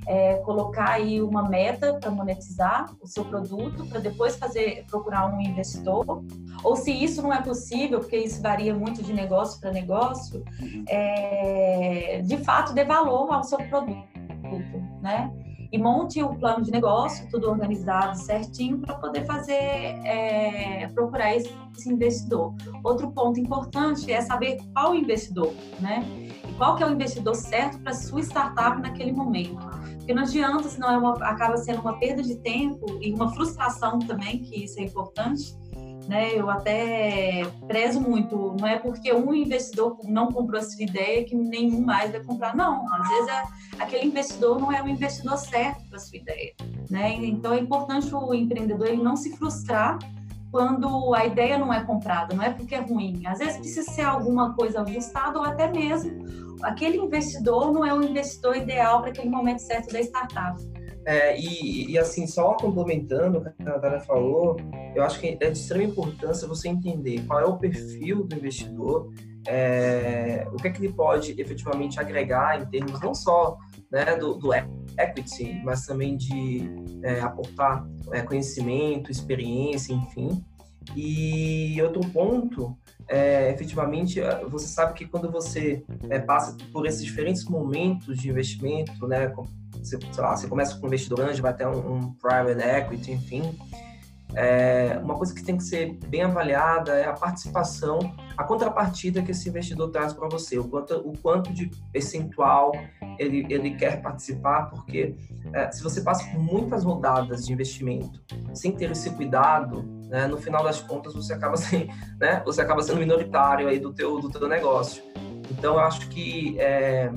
é, 0.09 0.37
colocar 0.37 0.89
aí 0.93 1.21
uma 1.21 1.47
meta 1.47 1.93
para 2.01 2.11
monetizar 2.11 2.91
o 3.01 3.07
seu 3.07 3.27
produto, 3.27 3.87
para 3.87 4.01
depois 4.01 4.37
fazer 4.37 4.87
procurar 4.89 5.27
um 5.27 5.39
investidor. 5.39 6.25
Ou 6.65 6.75
se 6.75 6.91
isso 6.91 7.21
não 7.21 7.33
é 7.33 7.43
possível, 7.43 8.01
porque 8.01 8.17
isso 8.17 8.41
varia 8.41 8.75
muito 8.75 9.03
de 9.03 9.13
negócio 9.13 9.61
para 9.61 9.71
negócio, 9.71 10.43
uhum. 10.61 10.85
é, 10.89 12.23
de 12.25 12.39
fato 12.39 12.73
dê 12.73 12.85
valor 12.85 13.31
ao 13.31 13.45
seu 13.45 13.59
produto, 13.59 14.03
né? 15.03 15.31
E 15.71 15.77
monte 15.77 16.23
o 16.23 16.35
plano 16.35 16.65
de 16.65 16.71
negócio, 16.71 17.29
tudo 17.31 17.51
organizado 17.51 18.17
certinho, 18.17 18.79
para 18.79 18.95
poder 18.95 19.27
fazer, 19.27 19.53
é, 19.53 20.89
procurar 20.95 21.37
esse, 21.37 21.55
esse 21.77 21.93
investidor. 21.93 22.55
Outro 22.83 23.11
ponto 23.11 23.39
importante 23.39 24.11
é 24.11 24.23
saber 24.23 24.57
qual 24.73 24.95
investidor, 24.95 25.53
né? 25.79 26.03
E 26.49 26.53
qual 26.55 26.75
que 26.75 26.83
é 26.83 26.87
o 26.87 26.91
investidor 26.91 27.35
certo 27.35 27.79
para 27.81 27.93
sua 27.93 28.23
startup 28.23 28.81
naquele 28.81 29.13
momento. 29.13 29.59
Porque 30.09 30.19
não 30.19 30.23
adianta, 30.23 30.67
senão 30.71 30.91
é 30.91 30.97
uma, 30.97 31.13
acaba 31.23 31.59
sendo 31.59 31.83
uma 31.83 31.99
perda 31.99 32.23
de 32.23 32.37
tempo 32.37 32.99
e 32.99 33.13
uma 33.13 33.31
frustração 33.35 33.99
também, 33.99 34.39
que 34.39 34.65
isso 34.65 34.81
é 34.81 34.85
importante. 34.85 35.55
Né? 36.09 36.31
Eu 36.35 36.49
até 36.49 37.45
prezo 37.67 38.01
muito, 38.01 38.57
não 38.59 38.67
é 38.67 38.79
porque 38.79 39.13
um 39.13 39.35
investidor 39.35 39.99
não 40.05 40.33
comprou 40.33 40.59
essa 40.59 40.83
ideia 40.83 41.27
que 41.27 41.35
nenhum 41.37 41.83
mais 41.83 42.11
vai 42.11 42.25
comprar, 42.25 42.57
não. 42.57 42.91
Às 42.91 43.07
vezes 43.07 43.29
é, 43.29 43.43
aquele 43.79 44.07
investidor 44.07 44.59
não 44.59 44.73
é 44.73 44.83
o 44.83 44.89
investidor 44.89 45.37
certo 45.37 45.87
para 45.91 45.99
sua 45.99 46.17
ideia, 46.17 46.55
né? 46.89 47.13
Então 47.17 47.53
é 47.53 47.61
importante 47.61 48.09
o 48.15 48.33
empreendedor 48.33 48.87
ele 48.87 49.03
não 49.03 49.15
se 49.15 49.37
frustrar 49.37 49.99
quando 50.51 51.15
a 51.15 51.27
ideia 51.27 51.59
não 51.59 51.73
é 51.73 51.85
comprada, 51.85 52.35
não 52.35 52.43
é 52.43 52.51
porque 52.51 52.75
é 52.75 52.81
ruim. 52.81 53.23
Às 53.27 53.39
vezes 53.39 53.59
precisa 53.59 53.91
ser 53.91 54.03
alguma 54.03 54.55
coisa 54.55 54.83
ajustada 54.83 55.39
ou 55.39 55.45
até 55.45 55.71
mesmo 55.71 56.49
aquele 56.63 56.99
investidor 56.99 57.73
não 57.73 57.85
é 57.85 57.93
o 57.93 58.03
investidor 58.03 58.57
ideal 58.57 59.01
para 59.01 59.11
aquele 59.11 59.29
momento 59.29 59.61
certo 59.61 59.93
da 59.93 60.01
startup. 60.01 60.61
É, 61.05 61.39
e, 61.41 61.93
e, 61.93 61.99
assim, 61.99 62.27
só 62.27 62.55
complementando 62.55 63.39
o 63.39 63.43
que 63.43 63.63
a 63.63 63.65
Natália 63.65 64.01
falou, 64.01 64.57
eu 64.95 65.03
acho 65.03 65.19
que 65.19 65.39
é 65.41 65.51
de 65.51 65.59
extrema 65.59 65.85
importância 65.85 66.47
você 66.47 66.69
entender 66.69 67.25
qual 67.27 67.41
é 67.41 67.47
o 67.47 67.57
perfil 67.57 68.25
do 68.25 68.37
investidor, 68.37 69.11
é, 69.47 70.47
o 70.53 70.57
que 70.57 70.69
é 70.69 70.71
que 70.71 70.85
ele 70.85 70.93
pode 70.93 71.41
efetivamente 71.41 71.99
agregar 71.99 72.61
em 72.61 72.67
termos 72.67 73.01
não 73.01 73.15
só 73.15 73.57
né, 73.91 74.17
do, 74.17 74.35
do 74.35 74.51
equity, 74.99 75.61
mas 75.65 75.87
também 75.87 76.17
de 76.17 76.71
é, 77.03 77.21
aportar 77.21 77.87
é, 78.13 78.23
conhecimento, 78.23 79.11
experiência, 79.11 79.93
enfim. 79.93 80.45
E 80.97 81.81
outro 81.83 82.01
ponto 82.11 82.77
é, 83.09 83.51
efetivamente, 83.51 84.21
é, 84.21 84.45
você 84.45 84.67
sabe 84.67 84.95
que 84.95 85.07
quando 85.07 85.31
você 85.31 85.83
é, 86.09 86.19
passa 86.19 86.57
por 86.73 86.87
esses 86.87 87.05
diferentes 87.05 87.45
momentos 87.45 88.19
de 88.19 88.29
investimento, 88.29 89.07
né, 89.07 89.33
você, 89.79 89.99
lá, 90.17 90.37
você 90.37 90.47
começa 90.47 90.77
com 90.77 90.85
um 90.85 90.89
investidor 90.89 91.21
anjo, 91.21 91.43
vai 91.43 91.53
até 91.53 91.67
um, 91.67 91.95
um 91.95 92.13
private 92.15 92.63
equity, 92.63 93.13
enfim, 93.13 93.43
é, 94.35 94.99
uma 95.03 95.15
coisa 95.15 95.35
que 95.35 95.43
tem 95.43 95.57
que 95.57 95.65
ser 95.65 95.95
bem 96.07 96.23
avaliada 96.23 96.93
é 96.93 97.07
a 97.07 97.13
participação, 97.13 97.99
a 98.37 98.45
contrapartida 98.45 99.23
que 99.23 99.31
esse 99.31 99.49
investidor 99.49 99.91
traz 99.91 100.13
para 100.13 100.29
você, 100.29 100.59
o 100.59 100.65
quanto, 100.65 100.95
o 100.97 101.17
quanto 101.19 101.53
de 101.53 101.71
percentual 101.93 102.73
ele, 103.19 103.47
ele 103.49 103.75
quer 103.75 104.03
participar, 104.03 104.71
porque 104.71 105.17
é, 105.53 105.71
se 105.73 105.83
você 105.83 106.03
passa 106.03 106.25
por 106.31 106.39
muitas 106.39 106.85
rodadas 106.85 107.47
de 107.47 107.53
investimento 107.53 108.21
sem 108.55 108.73
ter 108.73 108.91
esse 108.91 109.11
cuidado, 109.11 109.83
né, 110.09 110.27
no 110.27 110.37
final 110.37 110.63
das 110.63 110.81
contas 110.81 111.15
você 111.15 111.33
acaba, 111.33 111.57
sem, 111.59 111.89
né, 112.21 112.43
você 112.45 112.61
acaba 112.61 112.83
sendo 112.83 112.99
minoritário 112.99 113.69
aí 113.69 113.79
do 113.79 113.93
teu, 113.93 114.21
do 114.21 114.29
teu 114.29 114.49
negócio. 114.49 115.03
Então, 115.51 115.75
eu 115.75 115.81
acho 115.81 116.09
que 116.11 116.59
é, 116.61 117.11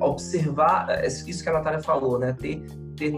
observar 0.00 0.88
é, 0.88 1.06
isso 1.06 1.42
que 1.42 1.48
a 1.48 1.52
Natália 1.52 1.80
falou, 1.80 2.18
né, 2.18 2.32
ter 2.32 2.64
ter 2.98 3.12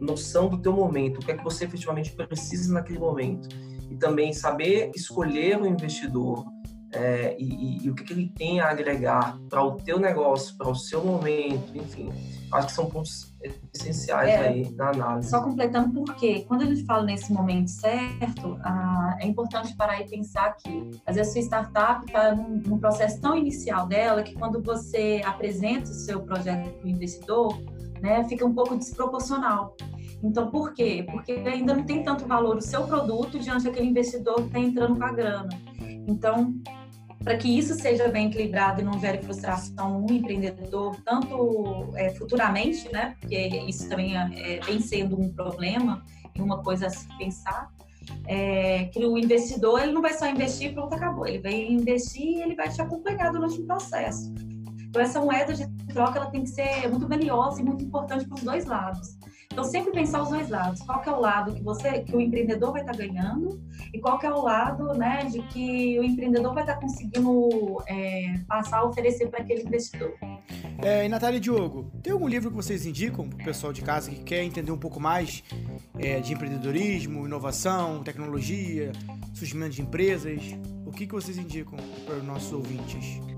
noção 0.00 0.48
do 0.48 0.58
teu 0.58 0.72
momento, 0.72 1.18
o 1.18 1.24
que 1.24 1.32
é 1.32 1.36
que 1.36 1.44
você 1.44 1.64
efetivamente 1.64 2.12
precisa 2.12 2.72
naquele 2.72 2.98
momento. 2.98 3.48
E 3.90 3.96
também 3.96 4.32
saber 4.32 4.90
escolher 4.94 5.60
o 5.60 5.66
investidor 5.66 6.44
é, 6.94 7.36
e, 7.38 7.44
e, 7.44 7.84
e, 7.84 7.90
o 7.90 7.94
que, 7.94 8.04
que, 8.04 8.12
ele 8.12 8.28
tem 8.28 8.60
a 8.60 8.70
agregar 8.70 9.36
para 9.50 9.62
o 9.62 9.72
teu 9.72 9.98
negócio, 9.98 10.56
para 10.56 10.68
o 10.68 10.74
seu 10.74 11.04
momento, 11.04 11.76
enfim. 11.76 12.12
Acho 12.52 12.68
que 12.68 12.72
são 12.72 12.86
pontos 12.86 13.34
essenciais 13.74 14.28
é, 14.28 14.48
aí 14.48 14.70
na 14.74 14.90
análise. 14.90 15.28
Só 15.28 15.42
completando 15.42 15.92
porque 15.92 16.42
quando 16.42 16.62
a 16.62 16.66
gente 16.66 16.84
fala 16.84 17.02
nesse 17.02 17.32
momento 17.32 17.68
certo, 17.68 18.56
ah, 18.62 19.16
é 19.18 19.26
importante 19.26 19.74
parar 19.76 20.00
e 20.00 20.08
pensar 20.08 20.56
que 20.56 20.90
às 21.04 21.16
vezes 21.16 21.30
a 21.30 21.32
sua 21.32 21.42
startup 21.42 22.06
está 22.06 22.34
num, 22.34 22.62
num, 22.64 22.78
processo 22.78 23.20
tão 23.20 23.36
inicial 23.36 23.88
dela 23.88 24.22
que 24.22 24.34
quando 24.34 24.62
você 24.62 25.20
apresenta 25.24 25.90
o 25.90 25.94
seu 25.94 26.22
projeto 26.22 26.70
para 26.74 26.86
o 26.86 26.88
investidor, 26.88 27.58
né, 28.04 28.22
fica 28.24 28.44
um 28.44 28.52
pouco 28.52 28.76
desproporcional. 28.76 29.74
Então, 30.22 30.50
por 30.50 30.74
quê? 30.74 31.06
Porque 31.10 31.32
ainda 31.32 31.74
não 31.74 31.84
tem 31.84 32.02
tanto 32.02 32.26
valor 32.26 32.58
o 32.58 32.60
seu 32.60 32.86
produto 32.86 33.38
diante 33.38 33.64
daquele 33.64 33.86
investidor 33.86 34.36
que 34.36 34.46
está 34.48 34.58
entrando 34.58 34.96
com 34.96 35.04
a 35.04 35.12
grana. 35.12 35.48
Então, 36.06 36.54
para 37.22 37.38
que 37.38 37.48
isso 37.48 37.74
seja 37.74 38.08
bem 38.08 38.28
equilibrado 38.28 38.82
e 38.82 38.84
não 38.84 39.00
gere 39.00 39.22
frustração 39.22 40.02
no 40.02 40.12
empreendedor, 40.12 40.94
tanto 41.02 41.88
é, 41.94 42.10
futuramente, 42.10 42.92
né? 42.92 43.16
Porque 43.18 43.36
isso 43.66 43.88
também 43.88 44.14
é, 44.14 44.56
é, 44.56 44.60
vem 44.60 44.78
sendo 44.80 45.18
um 45.18 45.32
problema 45.32 46.04
e 46.36 46.42
uma 46.42 46.62
coisa 46.62 46.88
a 46.88 46.90
se 46.90 47.08
pensar, 47.16 47.70
é, 48.26 48.84
que 48.92 49.02
o 49.06 49.16
investidor 49.16 49.80
ele 49.82 49.92
não 49.92 50.02
vai 50.02 50.12
só 50.12 50.26
investir 50.28 50.72
e 50.72 50.74
pronto, 50.74 50.94
acabou. 50.94 51.26
Ele 51.26 51.38
vai 51.38 51.54
investir 51.54 52.26
e 52.26 52.42
ele 52.42 52.54
vai 52.54 52.68
te 52.68 52.82
acompanhar 52.82 53.32
durante 53.32 53.58
o 53.62 53.64
processo. 53.64 54.30
Então, 54.94 55.02
essa 55.02 55.20
moeda 55.20 55.52
de 55.52 55.66
troca 55.92 56.20
ela 56.20 56.30
tem 56.30 56.44
que 56.44 56.50
ser 56.50 56.88
muito 56.88 57.08
valiosa 57.08 57.60
e 57.60 57.64
muito 57.64 57.82
importante 57.82 58.28
para 58.28 58.36
os 58.36 58.44
dois 58.44 58.64
lados. 58.64 59.18
Então, 59.52 59.64
sempre 59.64 59.90
pensar 59.90 60.22
os 60.22 60.28
dois 60.28 60.48
lados. 60.48 60.82
Qual 60.82 61.02
é 61.02 61.10
o 61.10 61.18
lado 61.18 61.52
que 61.52 61.64
você, 61.64 61.98
que 62.04 62.14
o 62.14 62.20
empreendedor 62.20 62.70
vai 62.70 62.82
estar 62.82 62.92
tá 62.92 62.98
ganhando 62.98 63.60
e 63.92 63.98
qual 63.98 64.20
é 64.22 64.30
o 64.30 64.40
lado, 64.40 64.94
né, 64.94 65.24
de 65.24 65.42
que 65.48 65.98
o 65.98 66.04
empreendedor 66.04 66.54
vai 66.54 66.62
estar 66.62 66.76
tá 66.76 66.80
conseguindo 66.80 67.82
é, 67.88 68.34
passar 68.46 68.78
a 68.78 68.84
oferecer 68.84 69.26
para 69.26 69.42
aquele 69.42 69.62
investidor. 69.62 70.14
É, 70.80 71.04
e 71.04 71.08
Natália 71.08 71.38
e 71.38 71.40
Diogo, 71.40 71.90
tem 72.00 72.12
algum 72.12 72.28
livro 72.28 72.50
que 72.50 72.56
vocês 72.56 72.86
indicam 72.86 73.28
para 73.28 73.42
o 73.42 73.44
pessoal 73.44 73.72
de 73.72 73.82
casa 73.82 74.12
que 74.12 74.22
quer 74.22 74.44
entender 74.44 74.70
um 74.70 74.78
pouco 74.78 75.00
mais 75.00 75.42
é, 75.98 76.20
de 76.20 76.34
empreendedorismo, 76.34 77.26
inovação, 77.26 78.04
tecnologia, 78.04 78.92
surgimento 79.32 79.74
de 79.74 79.82
empresas? 79.82 80.40
O 80.86 80.92
que, 80.92 81.04
que 81.04 81.14
vocês 81.14 81.36
indicam 81.36 81.76
para 82.06 82.14
os 82.14 82.24
nossos 82.24 82.52
ouvintes? 82.52 83.33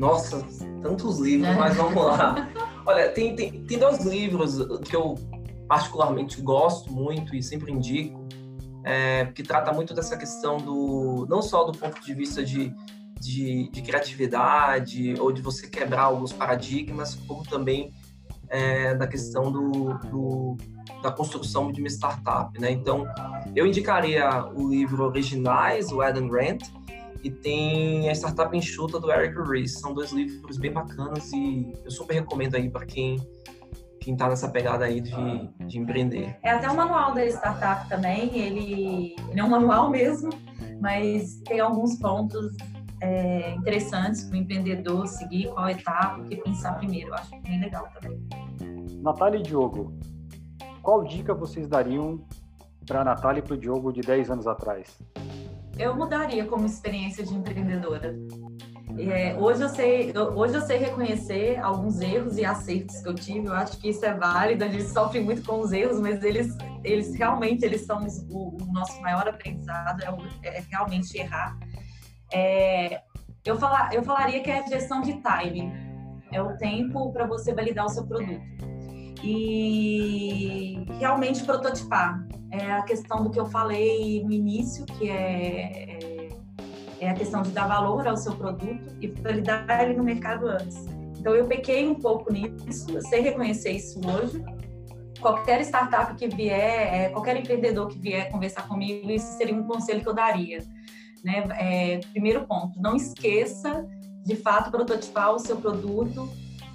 Nossa, 0.00 0.42
tantos 0.82 1.18
livros, 1.18 1.54
mas 1.56 1.76
vamos 1.76 2.02
lá. 2.02 2.48
Olha, 2.86 3.10
tem, 3.10 3.36
tem, 3.36 3.62
tem 3.64 3.78
dois 3.78 4.02
livros 4.02 4.56
que 4.88 4.96
eu 4.96 5.14
particularmente 5.68 6.40
gosto 6.40 6.90
muito 6.90 7.36
e 7.36 7.42
sempre 7.42 7.70
indico, 7.70 8.26
é, 8.82 9.26
que 9.26 9.42
trata 9.42 9.74
muito 9.74 9.92
dessa 9.92 10.16
questão 10.16 10.56
do 10.56 11.26
não 11.28 11.42
só 11.42 11.64
do 11.64 11.76
ponto 11.76 12.00
de 12.00 12.14
vista 12.14 12.42
de, 12.42 12.74
de, 13.20 13.70
de 13.70 13.82
criatividade 13.82 15.14
ou 15.20 15.30
de 15.30 15.42
você 15.42 15.68
quebrar 15.68 16.04
alguns 16.04 16.32
paradigmas, 16.32 17.14
como 17.28 17.42
também 17.42 17.92
é, 18.48 18.94
da 18.94 19.06
questão 19.06 19.52
do, 19.52 19.98
do, 20.08 20.56
da 21.02 21.12
construção 21.12 21.70
de 21.70 21.82
uma 21.82 21.90
startup, 21.90 22.58
né? 22.58 22.70
Então, 22.70 23.06
eu 23.54 23.66
indicaria 23.66 24.46
o 24.54 24.66
livro 24.70 25.04
Originais, 25.04 25.92
o 25.92 26.00
Adam 26.00 26.26
Grant, 26.26 26.62
e 27.22 27.30
tem 27.30 28.08
a 28.08 28.12
Startup 28.14 28.56
Enxuta 28.56 28.98
do 28.98 29.10
Eric 29.10 29.38
Ries. 29.40 29.78
São 29.78 29.92
dois 29.92 30.12
livros 30.12 30.58
bem 30.58 30.72
bacanas 30.72 31.32
e 31.32 31.72
eu 31.84 31.90
super 31.90 32.14
recomendo 32.14 32.54
aí 32.56 32.70
para 32.70 32.86
quem 32.86 33.18
quem 34.00 34.14
está 34.14 34.28
nessa 34.28 34.48
pegada 34.48 34.86
aí 34.86 35.00
de, 35.00 35.12
de 35.66 35.78
empreender. 35.78 36.34
É 36.42 36.50
até 36.50 36.70
o 36.70 36.74
manual 36.74 37.12
da 37.12 37.24
startup 37.26 37.86
também, 37.88 38.34
ele, 38.34 39.14
ele 39.28 39.40
é 39.40 39.44
um 39.44 39.50
manual 39.50 39.90
mesmo, 39.90 40.30
mas 40.80 41.36
tem 41.44 41.60
alguns 41.60 41.96
pontos 41.96 42.56
é, 43.02 43.52
interessantes 43.52 44.24
para 44.24 44.38
o 44.38 44.40
empreendedor 44.40 45.06
seguir, 45.06 45.48
qual 45.48 45.68
etapa, 45.68 46.20
o 46.20 46.24
que 46.24 46.36
pensar 46.36 46.78
primeiro. 46.78 47.10
Eu 47.10 47.14
acho 47.14 47.40
bem 47.42 47.60
legal 47.60 47.86
também. 48.00 48.18
Natália 49.02 49.38
e 49.38 49.42
Diogo, 49.42 49.94
qual 50.82 51.04
dica 51.04 51.34
vocês 51.34 51.68
dariam 51.68 52.24
para 52.86 53.02
a 53.02 53.04
Natália 53.04 53.40
e 53.40 53.42
para 53.42 53.54
o 53.54 53.58
Diogo 53.58 53.92
de 53.92 54.00
10 54.00 54.30
anos 54.30 54.46
atrás? 54.46 54.98
Eu 55.80 55.96
mudaria 55.96 56.44
como 56.44 56.66
experiência 56.66 57.24
de 57.24 57.34
empreendedora. 57.34 58.14
É, 58.98 59.34
hoje, 59.36 59.62
eu 59.62 59.68
sei, 59.68 60.12
hoje 60.16 60.54
eu 60.54 60.60
sei 60.60 60.76
reconhecer 60.76 61.58
alguns 61.58 62.00
erros 62.00 62.36
e 62.36 62.44
acertos 62.44 63.00
que 63.00 63.08
eu 63.08 63.14
tive. 63.14 63.46
Eu 63.46 63.54
acho 63.54 63.78
que 63.78 63.88
isso 63.88 64.04
é 64.04 64.12
válido. 64.12 64.64
A 64.64 64.68
gente 64.68 64.84
sofre 64.84 65.20
muito 65.20 65.42
com 65.42 65.58
os 65.60 65.72
erros, 65.72 65.98
mas 65.98 66.22
eles, 66.22 66.54
eles 66.84 67.14
realmente 67.14 67.64
eles 67.64 67.86
são 67.86 67.98
o, 68.28 68.62
o 68.62 68.72
nosso 68.72 69.00
maior 69.00 69.26
aprendizado 69.26 70.02
é, 70.02 70.58
é 70.58 70.64
realmente 70.70 71.16
errar. 71.16 71.58
É, 72.32 73.00
Eu, 73.44 73.58
falar, 73.58 73.94
eu 73.94 74.02
falaria 74.02 74.42
que 74.42 74.50
é 74.50 74.58
a 74.58 74.66
gestão 74.66 75.00
de 75.00 75.14
time. 75.14 75.72
É 76.30 76.42
o 76.42 76.56
tempo 76.58 77.10
para 77.12 77.26
você 77.26 77.54
validar 77.54 77.86
o 77.86 77.88
seu 77.88 78.06
produto. 78.06 78.42
E 79.22 80.84
realmente 80.98 81.44
prototipar. 81.44 82.26
É 82.50 82.72
a 82.72 82.82
questão 82.82 83.22
do 83.22 83.30
que 83.30 83.38
eu 83.38 83.46
falei 83.46 84.24
no 84.24 84.32
início, 84.32 84.84
que 84.84 85.08
é, 85.08 85.98
é, 86.02 86.28
é 87.00 87.10
a 87.10 87.14
questão 87.14 87.42
de 87.42 87.50
dar 87.50 87.68
valor 87.68 88.06
ao 88.08 88.16
seu 88.16 88.34
produto 88.34 88.96
e 89.00 89.06
validar 89.06 89.82
ele 89.82 89.94
no 89.94 90.02
mercado 90.02 90.48
antes. 90.48 90.84
Então, 91.18 91.34
eu 91.34 91.46
pequei 91.46 91.86
um 91.86 91.94
pouco 91.94 92.32
nisso, 92.32 92.90
eu 92.90 93.02
sei 93.02 93.20
reconhecer 93.20 93.72
isso 93.72 94.00
hoje. 94.08 94.42
Qualquer 95.20 95.60
startup 95.60 96.14
que 96.14 96.26
vier, 96.28 96.94
é, 96.94 97.08
qualquer 97.10 97.36
empreendedor 97.36 97.88
que 97.88 97.98
vier 97.98 98.30
conversar 98.30 98.66
comigo, 98.66 99.10
isso 99.10 99.36
seria 99.36 99.54
um 99.54 99.64
conselho 99.64 100.00
que 100.00 100.08
eu 100.08 100.14
daria. 100.14 100.64
Né? 101.22 101.44
É, 101.58 102.00
primeiro 102.12 102.46
ponto, 102.46 102.80
não 102.80 102.96
esqueça 102.96 103.86
de 104.24 104.34
fato 104.34 104.70
prototipar 104.70 105.34
o 105.34 105.38
seu 105.38 105.56
produto 105.56 106.28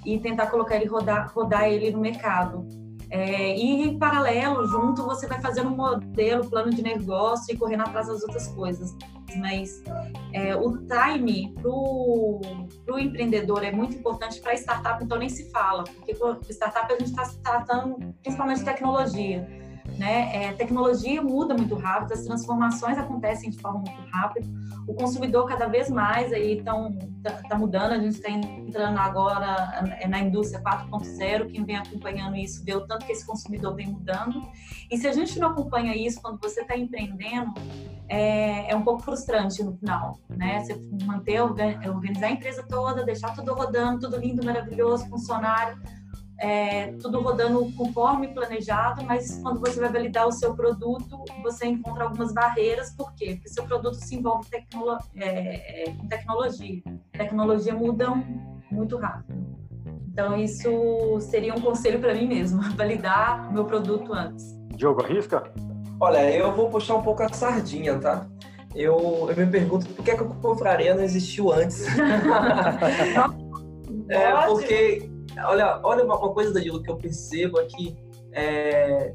e 0.06 0.18
tentar 0.20 0.46
colocar 0.46 0.76
ele 0.76 0.86
rodar, 0.86 1.30
rodar 1.34 1.64
ele 1.64 1.90
no 1.90 1.98
mercado. 1.98 2.66
É, 3.10 3.56
e 3.56 3.82
em 3.82 3.98
paralelo, 3.98 4.66
junto, 4.66 5.04
você 5.04 5.26
vai 5.26 5.40
fazendo 5.40 5.68
um 5.68 5.76
modelo, 5.76 6.48
plano 6.48 6.70
de 6.70 6.82
negócio 6.82 7.54
e 7.54 7.56
correndo 7.56 7.82
atrás 7.82 8.08
das 8.08 8.22
outras 8.22 8.48
coisas. 8.48 8.96
Mas 9.36 9.82
é, 10.32 10.56
o 10.56 10.78
time 10.78 11.54
para 11.60 11.70
o 11.70 12.98
empreendedor 12.98 13.64
é 13.64 13.70
muito 13.70 13.96
importante 13.96 14.40
para 14.40 14.54
startup, 14.54 15.02
então 15.02 15.18
nem 15.18 15.28
se 15.28 15.50
fala, 15.50 15.84
porque 15.84 16.12
startup 16.52 16.92
a 16.92 16.98
gente 16.98 17.10
está 17.10 17.28
tratando 17.42 18.14
principalmente 18.22 18.58
de 18.60 18.64
tecnologia. 18.64 19.65
Né? 19.98 20.44
É, 20.44 20.52
tecnologia 20.52 21.22
muda 21.22 21.54
muito 21.54 21.74
rápido, 21.74 22.12
as 22.12 22.22
transformações 22.22 22.98
acontecem 22.98 23.48
de 23.48 23.58
forma 23.58 23.78
muito 23.78 24.10
rápida. 24.10 24.46
O 24.86 24.94
consumidor 24.94 25.48
cada 25.48 25.66
vez 25.66 25.90
mais 25.90 26.32
aí 26.32 26.58
então 26.58 26.96
tá, 27.22 27.30
tá 27.48 27.58
mudando. 27.58 27.92
A 27.92 27.98
gente 27.98 28.16
está 28.16 28.30
entrando 28.30 28.98
agora 28.98 29.96
é, 29.98 30.06
na 30.06 30.20
indústria 30.20 30.62
4.0. 30.62 31.50
Quem 31.50 31.64
vem 31.64 31.76
acompanhando 31.76 32.36
isso 32.36 32.62
vê 32.62 32.74
o 32.74 32.86
tanto 32.86 33.06
que 33.06 33.12
esse 33.12 33.26
consumidor 33.26 33.74
vem 33.74 33.88
mudando. 33.88 34.46
E 34.90 34.98
se 34.98 35.08
a 35.08 35.12
gente 35.12 35.38
não 35.38 35.48
acompanha 35.48 35.96
isso 35.96 36.20
quando 36.20 36.38
você 36.40 36.60
está 36.60 36.76
empreendendo, 36.76 37.54
é, 38.08 38.70
é, 38.70 38.76
um 38.76 38.82
pouco 38.82 39.02
frustrante 39.02 39.62
no 39.64 39.76
final, 39.76 40.20
né? 40.28 40.60
Você 40.60 40.78
manter, 41.04 41.40
organizar 41.40 42.26
a 42.26 42.30
empresa 42.30 42.62
toda, 42.68 43.04
deixar 43.04 43.34
tudo 43.34 43.54
rodando, 43.54 44.00
tudo 44.00 44.20
lindo, 44.20 44.44
maravilhoso, 44.44 45.08
funcionário 45.08 45.80
é, 46.38 46.92
tudo 47.00 47.20
rodando 47.20 47.72
conforme 47.72 48.28
planejado, 48.28 49.02
mas 49.04 49.40
quando 49.42 49.60
você 49.60 49.80
vai 49.80 49.90
validar 49.90 50.26
o 50.26 50.32
seu 50.32 50.54
produto, 50.54 51.24
você 51.42 51.66
encontra 51.66 52.04
algumas 52.04 52.32
barreiras, 52.32 52.94
por 52.94 53.14
quê? 53.14 53.34
Porque 53.34 53.48
seu 53.48 53.64
produto 53.64 53.94
se 53.94 54.16
envolve 54.16 54.48
tecno, 54.50 54.98
é, 55.16 55.90
com 55.96 56.06
tecnologia. 56.08 56.82
A 57.14 57.18
tecnologia 57.18 57.74
muda 57.74 58.10
muito 58.70 58.98
rápido. 58.98 59.46
Então, 60.08 60.36
isso 60.36 61.20
seria 61.20 61.54
um 61.54 61.60
conselho 61.60 62.00
para 62.00 62.14
mim 62.14 62.26
mesmo, 62.26 62.60
validar 62.76 63.48
o 63.50 63.52
meu 63.52 63.64
produto 63.64 64.12
antes. 64.12 64.56
Diogo, 64.74 65.02
arrisca? 65.02 65.50
Olha, 65.98 66.30
eu 66.30 66.54
vou 66.54 66.68
puxar 66.68 66.96
um 66.96 67.02
pouco 67.02 67.22
a 67.22 67.32
sardinha, 67.32 67.98
tá? 67.98 68.26
Eu, 68.74 69.26
eu 69.30 69.36
me 69.36 69.46
pergunto 69.46 69.88
por 69.88 70.04
que, 70.04 70.10
é 70.10 70.16
que 70.16 70.22
a 70.22 70.26
confraria 70.26 70.94
não 70.94 71.02
existiu 71.02 71.50
antes. 71.50 71.86
é, 74.10 74.46
porque 74.46 75.15
olha, 75.44 75.80
olha 75.82 76.04
uma, 76.04 76.18
coisa, 76.18 76.52
Danilo, 76.52 76.82
que 76.82 76.90
eu 76.90 76.96
percebo 76.96 77.58
aqui, 77.58 77.96
é, 78.32 79.14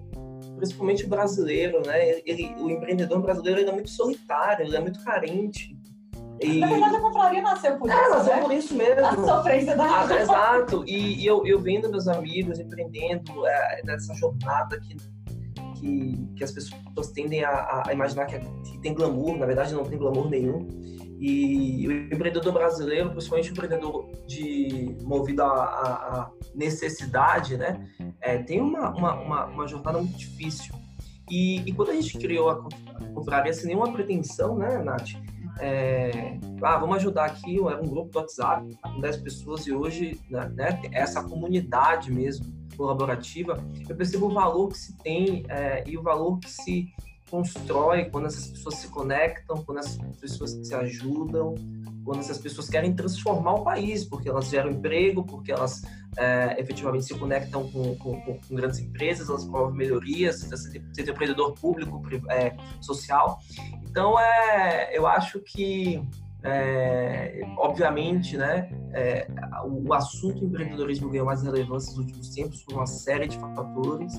principalmente 0.57 1.05
o 1.05 1.10
brasileiro, 1.10 1.81
né? 1.86 2.21
Ele, 2.25 2.55
o 2.60 2.69
empreendedor 2.69 3.21
brasileiro 3.21 3.60
ele 3.60 3.69
é 3.69 3.73
muito 3.73 3.89
solitário, 3.89 4.65
ele 4.65 4.75
é 4.75 4.79
muito 4.79 5.03
carente. 5.03 5.77
E... 6.39 6.60
Na 6.60 6.67
verdade, 6.67 6.95
a 6.95 7.01
confraria 7.01 7.41
nasceu 7.41 7.77
por 7.77 7.89
é, 7.89 7.93
isso. 7.93 8.03
É, 8.03 8.10
nasceu 8.10 8.36
né? 8.36 8.41
por 8.41 8.51
isso 8.51 8.73
mesmo. 8.75 9.05
A 9.05 9.15
sofrência 9.15 9.75
da 9.75 9.84
ah, 9.84 10.07
Exato. 10.19 10.84
E, 10.88 11.21
e, 11.21 11.25
eu, 11.25 11.45
eu 11.45 11.60
vendo 11.60 11.89
meus 11.89 12.07
amigos 12.07 12.60
empreendendo 12.60 13.45
é, 13.45 13.81
nessa 13.84 14.13
jornada 14.15 14.79
que, 14.79 14.97
que, 15.79 16.27
que 16.36 16.43
as 16.43 16.51
pessoas 16.51 17.12
tendem 17.13 17.43
a, 17.43 17.84
a 17.86 17.93
imaginar 17.93 18.25
que, 18.25 18.39
que 18.39 18.79
tem 18.79 18.93
glamour, 18.93 19.38
na 19.38 19.45
verdade 19.45 19.73
não 19.73 19.84
tem 19.84 19.97
glamour 19.97 20.29
nenhum. 20.29 20.67
E 21.21 21.88
o 21.88 21.91
empreendedor 21.91 22.51
brasileiro, 22.51 23.12
principalmente 23.12 23.51
o 23.51 23.53
empreendedor 23.53 24.10
de, 24.25 24.97
movido 25.03 25.43
à, 25.43 26.31
necessidade, 26.55 27.55
né, 27.55 27.88
é, 28.19 28.39
tem 28.39 28.60
uma, 28.60 28.89
uma, 28.89 29.13
uma, 29.13 29.45
uma, 29.45 29.67
jornada 29.67 29.99
muito 29.99 30.17
difícil. 30.17 30.73
E, 31.29 31.60
e, 31.60 31.71
quando 31.73 31.91
a 31.91 31.93
gente 31.93 32.17
criou 32.17 32.49
a 32.49 32.67
confraria 33.13 33.53
sem 33.53 33.67
nenhuma 33.67 33.93
pretensão, 33.93 34.57
né, 34.57 34.79
Nath? 34.79 35.12
É, 35.60 36.39
ah, 36.63 36.77
vamos 36.79 36.95
ajudar 36.95 37.25
aqui, 37.25 37.57
era 37.67 37.79
um 37.79 37.88
grupo 37.88 38.10
do 38.10 38.17
WhatsApp 38.17 38.75
com 38.81 38.99
10 38.99 39.17
pessoas 39.17 39.67
e 39.67 39.71
hoje, 39.71 40.19
né, 40.27 40.51
né, 40.55 40.81
essa 40.91 41.23
comunidade 41.23 42.12
mesmo 42.12 42.51
colaborativa, 42.75 43.63
eu 43.88 43.95
percebo 43.95 44.25
o 44.25 44.34
valor 44.34 44.69
que 44.69 44.77
se 44.79 44.97
tem 44.97 45.45
é, 45.49 45.84
e 45.86 45.95
o 45.95 46.01
valor 46.01 46.39
que 46.39 46.49
se 46.49 46.91
constrói, 47.32 48.06
quando 48.06 48.28
essas 48.28 48.46
pessoas 48.48 48.76
se 48.76 48.89
conectam, 48.89 49.63
quando 49.63 49.80
essas 49.80 49.98
pessoas 50.20 50.52
se 50.52 50.76
ajudam, 50.76 51.56
quando 52.04 52.20
essas 52.20 52.38
pessoas 52.38 52.70
querem 52.70 52.94
transformar 52.94 53.54
o 53.54 53.63
país, 53.63 54.04
porque 54.04 54.28
elas 54.28 54.50
geram 54.50 54.70
emprego, 54.70 55.24
porque 55.24 55.52
elas 55.52 55.82
é, 56.17 56.60
efetivamente 56.60 57.06
se 57.06 57.15
conectam 57.15 57.70
com, 57.72 57.96
com, 57.96 58.22
com, 58.22 58.56
grandes 58.56 58.80
empresas, 58.80 59.30
elas 59.30 59.46
promovem 59.46 59.78
melhorias, 59.78 60.41
ser 60.41 61.10
empreendedor 61.10 61.54
público, 61.54 62.02
é, 62.30 62.56
social. 62.82 63.39
Então, 63.89 64.20
é, 64.20 64.96
eu 64.96 65.08
acho 65.08 65.39
que 65.39 66.04
é, 66.44 67.41
obviamente, 67.58 68.36
né, 68.36 68.70
é, 68.94 69.28
o 69.63 69.94
assunto 69.94 70.44
empreendedorismo 70.44 71.10
ganhou 71.10 71.26
mais 71.26 71.44
relevância 71.44 71.91
nos 71.91 72.00
últimos 72.00 72.30
tempos 72.30 72.63
por 72.63 72.74
uma 72.76 72.88
série 72.88 73.28
de 73.28 73.38
fatores, 73.38 74.13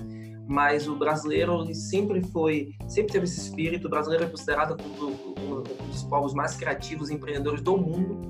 mas 0.48 0.88
o 0.88 0.96
brasileiro 0.96 1.72
sempre 1.74 2.22
foi, 2.22 2.74
sempre 2.88 3.12
teve 3.12 3.24
esse 3.24 3.40
espírito. 3.40 3.86
O 3.86 3.90
brasileiro 3.90 4.24
é 4.24 4.28
considerado 4.28 4.76
um, 5.00 5.06
um 5.40 5.62
dos 5.88 6.02
povos 6.04 6.34
mais 6.34 6.54
criativos 6.56 7.10
e 7.10 7.14
empreendedores 7.14 7.62
do 7.62 7.76
mundo. 7.76 8.20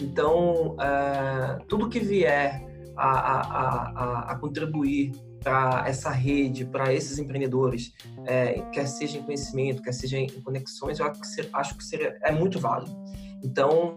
Então, 0.00 0.76
é, 0.80 1.58
tudo 1.68 1.88
que 1.88 2.00
vier 2.00 2.66
a, 2.96 3.08
a, 3.08 3.40
a, 3.40 4.32
a 4.32 4.38
contribuir 4.38 5.12
para 5.42 5.84
essa 5.86 6.10
rede, 6.10 6.64
para 6.64 6.92
esses 6.92 7.18
empreendedores, 7.18 7.92
é, 8.24 8.60
quer 8.72 8.86
seja 8.86 9.18
em 9.18 9.22
conhecimento, 9.22 9.82
quer 9.82 9.92
seja 9.92 10.18
em 10.18 10.28
conexões, 10.42 11.00
eu 11.00 11.06
acho 11.06 11.20
que, 11.20 11.48
acho 11.52 11.76
que 11.76 11.84
seria, 11.84 12.16
é 12.22 12.30
muito 12.30 12.60
válido. 12.60 12.96
Então, 13.42 13.96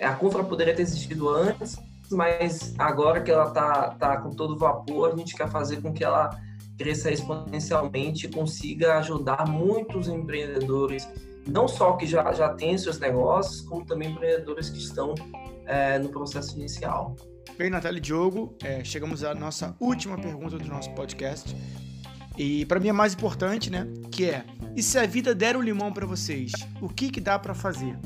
a 0.00 0.14
Confra 0.14 0.42
poderia 0.42 0.74
ter 0.74 0.82
existido 0.82 1.28
antes, 1.28 1.76
mas 2.10 2.74
agora 2.78 3.20
que 3.20 3.30
ela 3.30 3.48
está 3.48 3.90
tá 3.90 4.16
com 4.16 4.30
todo 4.30 4.56
vapor, 4.56 5.12
a 5.12 5.16
gente 5.16 5.36
quer 5.36 5.48
fazer 5.50 5.82
com 5.82 5.92
que 5.92 6.02
ela 6.02 6.30
cresça 6.78 7.10
exponencialmente 7.10 8.26
e 8.26 8.30
consiga 8.30 8.98
ajudar 8.98 9.46
muitos 9.48 10.08
empreendedores, 10.08 11.08
não 11.46 11.66
só 11.66 11.94
que 11.94 12.06
já, 12.06 12.32
já 12.32 12.50
têm 12.50 12.78
seus 12.78 12.98
negócios, 12.98 13.60
como 13.62 13.84
também 13.84 14.10
empreendedores 14.10 14.70
que 14.70 14.78
estão 14.78 15.14
é, 15.66 15.98
no 15.98 16.08
processo 16.08 16.56
inicial. 16.56 17.16
Bem, 17.58 17.68
Natália 17.68 17.98
e 17.98 18.00
Diogo, 18.00 18.54
é, 18.62 18.84
chegamos 18.84 19.24
à 19.24 19.34
nossa 19.34 19.74
última 19.80 20.16
pergunta 20.16 20.56
do 20.56 20.68
nosso 20.68 20.90
podcast. 20.94 21.54
E 22.36 22.64
para 22.66 22.78
mim 22.78 22.88
é 22.88 22.92
mais 22.92 23.14
importante, 23.14 23.68
né? 23.68 23.88
Que 24.12 24.30
é: 24.30 24.44
e 24.76 24.82
se 24.82 24.96
a 24.96 25.04
vida 25.04 25.34
der 25.34 25.56
um 25.56 25.60
limão 25.60 25.92
para 25.92 26.06
vocês, 26.06 26.52
o 26.80 26.88
que 26.88 27.10
que 27.10 27.20
dá 27.20 27.36
para 27.36 27.52
fazer? 27.52 27.98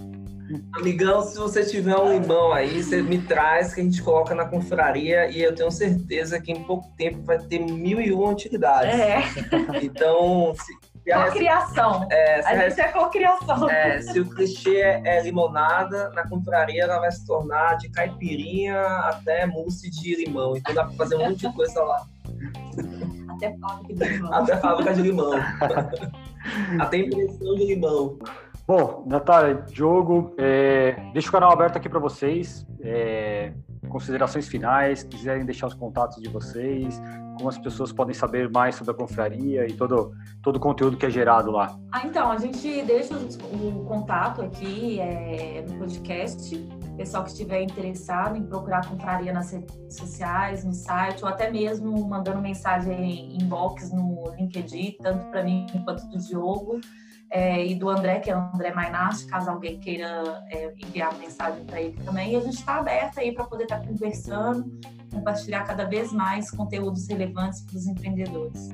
Amigão, 0.74 1.22
se 1.22 1.38
você 1.38 1.64
tiver 1.64 1.96
um 1.96 2.18
limão 2.18 2.52
aí, 2.52 2.82
você 2.82 3.02
me 3.02 3.18
traz 3.18 3.74
que 3.74 3.80
a 3.80 3.84
gente 3.84 4.02
coloca 4.02 4.34
na 4.34 4.44
confraria 4.44 5.30
e 5.30 5.42
eu 5.42 5.54
tenho 5.54 5.70
certeza 5.70 6.40
que 6.40 6.52
em 6.52 6.62
pouco 6.64 6.88
tempo 6.96 7.22
vai 7.22 7.38
ter 7.38 7.58
mil 7.58 8.00
e 8.00 8.12
uma 8.12 8.30
utilidades. 8.30 8.94
É. 8.94 9.22
Então, 9.82 10.54
se, 10.54 10.72
Cocriação. 11.04 12.06
É, 12.10 12.40
a 12.46 12.68
gente 12.68 12.80
é 12.80 12.88
cocriação. 12.88 13.68
É, 13.68 14.00
se 14.00 14.20
o 14.20 14.30
clichê 14.30 14.76
é, 14.76 15.02
é, 15.04 15.22
limonada, 15.22 16.10
na 16.10 16.28
confraria 16.28 16.84
ela 16.84 17.00
vai 17.00 17.10
se 17.10 17.26
tornar 17.26 17.76
de 17.78 17.88
caipirinha 17.90 18.80
até 18.80 19.44
mousse 19.46 19.90
de 19.90 20.24
limão. 20.24 20.56
Então 20.56 20.72
dá 20.72 20.84
para 20.84 20.94
fazer 20.94 21.16
um 21.16 21.30
monte 21.30 21.40
de 21.40 21.52
coisa 21.54 21.82
lá. 21.82 22.06
Até 23.30 23.56
fábrica 23.58 23.94
de 23.94 24.04
limão. 24.04 24.32
Até 24.32 24.56
fábrica 24.56 24.94
de 24.94 25.02
limão. 25.02 25.32
até 26.78 26.96
impressão 26.98 27.54
de 27.56 27.66
limão. 27.66 28.18
Bom, 28.66 29.04
Natália, 29.06 29.54
Diogo, 29.68 30.34
é, 30.38 30.92
deixa 31.12 31.28
o 31.28 31.32
canal 31.32 31.50
aberto 31.50 31.76
aqui 31.76 31.88
para 31.88 31.98
vocês. 31.98 32.64
É, 32.80 33.52
considerações 33.88 34.46
finais, 34.48 35.02
quiserem 35.02 35.44
deixar 35.44 35.66
os 35.66 35.74
contatos 35.74 36.22
de 36.22 36.28
vocês, 36.28 37.00
como 37.36 37.48
as 37.48 37.58
pessoas 37.58 37.92
podem 37.92 38.14
saber 38.14 38.48
mais 38.50 38.76
sobre 38.76 38.92
a 38.92 38.96
confraria 38.96 39.66
e 39.66 39.72
todo, 39.72 40.12
todo 40.42 40.56
o 40.56 40.60
conteúdo 40.60 40.96
que 40.96 41.04
é 41.04 41.10
gerado 41.10 41.50
lá. 41.50 41.76
Ah, 41.92 42.06
então, 42.06 42.30
a 42.30 42.38
gente 42.38 42.82
deixa 42.82 43.14
o, 43.16 43.84
contato 43.84 44.42
aqui 44.42 45.00
é, 45.00 45.64
no 45.68 45.78
podcast. 45.78 46.56
Pessoal 46.96 47.24
que 47.24 47.30
estiver 47.30 47.62
interessado 47.62 48.36
em 48.36 48.44
procurar 48.44 48.78
a 48.78 48.86
confraria 48.86 49.32
nas 49.32 49.50
redes 49.50 49.96
sociais, 49.96 50.64
no 50.64 50.72
site, 50.72 51.24
ou 51.24 51.28
até 51.28 51.50
mesmo 51.50 52.06
mandando 52.06 52.40
mensagem 52.40 52.92
em 52.92 53.42
inbox 53.42 53.90
no 53.90 54.32
LinkedIn, 54.36 54.98
tanto 55.02 55.24
para 55.30 55.42
mim 55.42 55.66
quanto 55.84 56.06
do 56.08 56.18
Diogo 56.18 56.80
é, 57.32 57.66
e 57.66 57.74
do 57.74 57.88
André, 57.88 58.20
que 58.20 58.30
é 58.30 58.36
o 58.36 58.40
André 58.54 58.74
Mainardi, 58.74 59.24
caso 59.24 59.48
alguém 59.48 59.80
queira 59.80 60.44
é, 60.50 60.70
enviar 60.84 61.16
mensagem 61.18 61.64
para 61.64 61.80
ele 61.80 61.96
também. 62.04 62.34
E 62.34 62.36
a 62.36 62.40
gente 62.40 62.58
está 62.58 62.76
aberta 62.76 63.22
aí 63.22 63.32
para 63.32 63.44
poder 63.44 63.62
estar 63.64 63.80
tá 63.80 63.86
conversando, 63.86 64.70
compartilhar 65.10 65.64
cada 65.64 65.84
vez 65.84 66.12
mais 66.12 66.50
conteúdos 66.50 67.08
relevantes 67.08 67.62
para 67.62 67.76
os 67.78 67.86
empreendedores. 67.86 68.68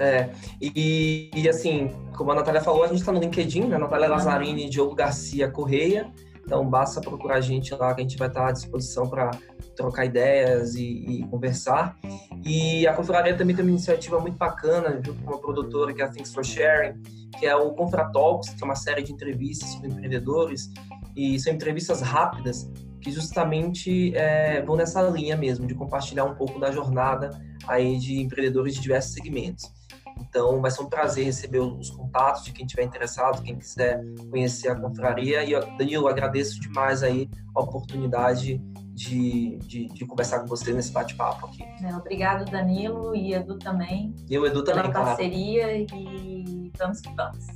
É, 0.00 0.28
e, 0.60 1.30
e, 1.32 1.48
assim, 1.48 1.94
como 2.16 2.32
a 2.32 2.34
Natália 2.34 2.60
falou, 2.60 2.82
a 2.82 2.88
gente 2.88 2.98
está 2.98 3.12
no 3.12 3.20
LinkedIn, 3.20 3.66
né? 3.66 3.78
Natália 3.78 4.08
Lazzarini 4.08 4.66
e 4.66 4.68
Diogo 4.68 4.94
Garcia 4.94 5.48
Correia. 5.48 6.10
Então, 6.50 6.68
basta 6.68 7.00
procurar 7.00 7.36
a 7.36 7.40
gente 7.40 7.72
lá, 7.76 7.94
que 7.94 8.00
a 8.00 8.02
gente 8.02 8.18
vai 8.18 8.26
estar 8.26 8.48
à 8.48 8.50
disposição 8.50 9.08
para 9.08 9.30
trocar 9.76 10.04
ideias 10.04 10.74
e, 10.74 10.82
e, 10.82 11.22
conversar. 11.28 11.96
E 12.44 12.88
a 12.88 12.92
Confraria 12.92 13.36
também 13.36 13.54
tem 13.54 13.64
uma 13.64 13.70
iniciativa 13.70 14.18
muito 14.18 14.36
bacana, 14.36 15.00
junto 15.00 15.22
com 15.22 15.30
uma 15.30 15.38
produtora 15.38 15.94
que 15.94 16.02
é 16.02 16.04
a 16.04 16.08
Things 16.08 16.34
for 16.34 16.44
Sharing, 16.44 17.00
que 17.38 17.46
é 17.46 17.54
o 17.54 17.70
Confratalks, 17.70 18.50
que 18.50 18.64
é 18.64 18.64
uma 18.64 18.74
série 18.74 19.00
de 19.04 19.12
entrevistas 19.12 19.76
com 19.76 19.86
empreendedores. 19.86 20.68
E 21.14 21.38
são 21.38 21.52
entrevistas 21.52 22.00
rápidas 22.00 22.68
que 23.00 23.12
justamente 23.12 24.12
é, 24.16 24.60
vão 24.62 24.74
nessa 24.74 25.00
linha 25.02 25.36
mesmo, 25.36 25.68
de 25.68 25.74
compartilhar 25.76 26.24
um 26.24 26.34
pouco 26.34 26.58
da 26.58 26.72
jornada 26.72 27.30
aí 27.68 27.96
de 27.96 28.20
empreendedores 28.20 28.74
de 28.74 28.80
diversos 28.80 29.12
segmentos. 29.12 29.70
Então, 30.20 30.60
vai 30.60 30.70
ser 30.70 30.82
um 30.82 30.88
prazer 30.88 31.24
receber 31.24 31.60
os 31.60 31.90
contatos 31.90 32.44
de 32.44 32.52
quem 32.52 32.64
estiver 32.64 32.84
interessado, 32.84 33.42
quem 33.42 33.56
quiser 33.56 34.02
conhecer 34.30 34.68
a 34.68 34.74
confraria. 34.74 35.44
E, 35.44 35.58
Danilo, 35.76 36.08
agradeço 36.08 36.60
demais 36.60 37.02
aí 37.02 37.28
a 37.54 37.60
oportunidade 37.60 38.60
de, 39.00 39.56
de, 39.58 39.86
de 39.86 40.06
conversar 40.06 40.40
com 40.40 40.46
você 40.46 40.72
nesse 40.72 40.92
bate-papo 40.92 41.46
aqui. 41.46 41.64
Obrigado, 41.96 42.50
Danilo, 42.50 43.14
e 43.14 43.32
Edu 43.32 43.58
também. 43.58 44.14
E 44.28 44.38
o 44.38 44.46
Edu 44.46 44.62
também, 44.62 44.82
pela 44.82 44.92
parceria 44.92 45.86
claro. 45.86 46.04
e 46.04 46.72
vamos 46.78 47.00
que 47.00 47.14
vamos. 47.14 47.46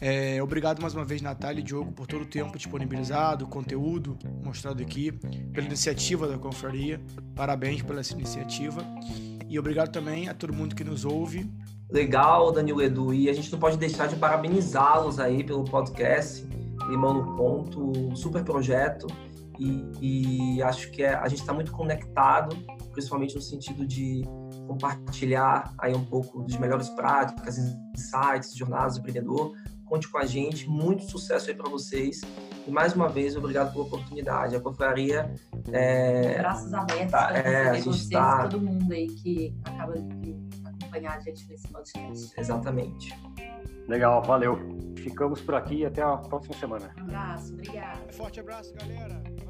É, 0.00 0.40
obrigado 0.42 0.80
mais 0.80 0.94
uma 0.94 1.04
vez, 1.04 1.20
Natália 1.20 1.60
e 1.60 1.62
Diogo, 1.62 1.90
por 1.92 2.06
todo 2.06 2.22
o 2.22 2.26
tempo 2.26 2.56
disponibilizado, 2.56 3.46
conteúdo 3.46 4.16
mostrado 4.44 4.80
aqui, 4.82 5.10
pela 5.52 5.66
iniciativa 5.66 6.28
da 6.28 6.38
confraria. 6.38 7.00
Parabéns 7.34 7.82
pela 7.82 8.00
essa 8.00 8.14
iniciativa. 8.14 8.82
E 9.48 9.58
obrigado 9.58 9.90
também 9.90 10.28
a 10.28 10.34
todo 10.34 10.52
mundo 10.52 10.74
que 10.74 10.84
nos 10.84 11.04
ouve. 11.04 11.50
Legal, 11.90 12.52
Danilo 12.52 12.82
Edu. 12.82 13.14
E 13.14 13.30
a 13.30 13.32
gente 13.32 13.50
não 13.50 13.58
pode 13.58 13.78
deixar 13.78 14.06
de 14.06 14.16
parabenizá-los 14.16 15.18
aí 15.18 15.42
pelo 15.42 15.64
podcast 15.64 16.46
Limão 16.88 17.14
no 17.14 17.36
Ponto, 17.36 18.14
super 18.14 18.44
projeto. 18.44 19.06
E, 19.58 19.90
e 20.00 20.62
acho 20.62 20.90
que 20.90 21.02
é, 21.02 21.14
a 21.14 21.26
gente 21.28 21.40
está 21.40 21.52
muito 21.52 21.72
conectado, 21.72 22.56
principalmente 22.92 23.34
no 23.34 23.40
sentido 23.40 23.86
de 23.86 24.22
compartilhar 24.66 25.74
aí 25.78 25.94
um 25.94 26.04
pouco 26.04 26.44
de 26.44 26.60
melhores 26.60 26.88
práticas, 26.90 27.58
insights, 27.58 28.54
jornadas 28.54 28.94
do 28.94 29.00
empreendedor, 29.00 29.52
conte 29.88 30.08
com 30.08 30.18
a 30.18 30.26
gente, 30.26 30.68
muito 30.68 31.04
sucesso 31.04 31.50
aí 31.50 31.56
para 31.56 31.68
vocês. 31.68 32.20
E 32.66 32.70
mais 32.70 32.94
uma 32.94 33.08
vez, 33.08 33.36
obrigado 33.36 33.72
pela 33.72 33.84
oportunidade. 33.84 34.54
A 34.54 34.60
confraria. 34.60 35.34
É, 35.72 36.38
Braços 36.38 36.72
abertos 36.74 37.10
tá, 37.10 37.28
para 37.28 37.38
é, 37.38 37.72
receber 37.72 37.82
vocês 37.84 38.08
tá... 38.08 38.48
todo 38.48 38.60
mundo 38.60 38.92
aí 38.92 39.06
que 39.06 39.54
acaba 39.64 39.98
de 39.98 40.36
acompanhar 40.64 41.16
a 41.16 41.20
gente 41.20 41.48
nesse 41.48 41.66
podcast. 41.68 42.32
Exatamente. 42.38 43.14
Legal, 43.88 44.22
valeu. 44.22 44.58
Ficamos 44.96 45.40
por 45.40 45.54
aqui 45.54 45.76
e 45.76 45.86
até 45.86 46.02
a 46.02 46.16
próxima 46.18 46.54
semana. 46.56 46.94
Um 46.98 47.02
abraço, 47.04 47.54
obrigado. 47.54 48.12
Forte 48.12 48.40
abraço, 48.40 48.74
galera. 48.74 49.47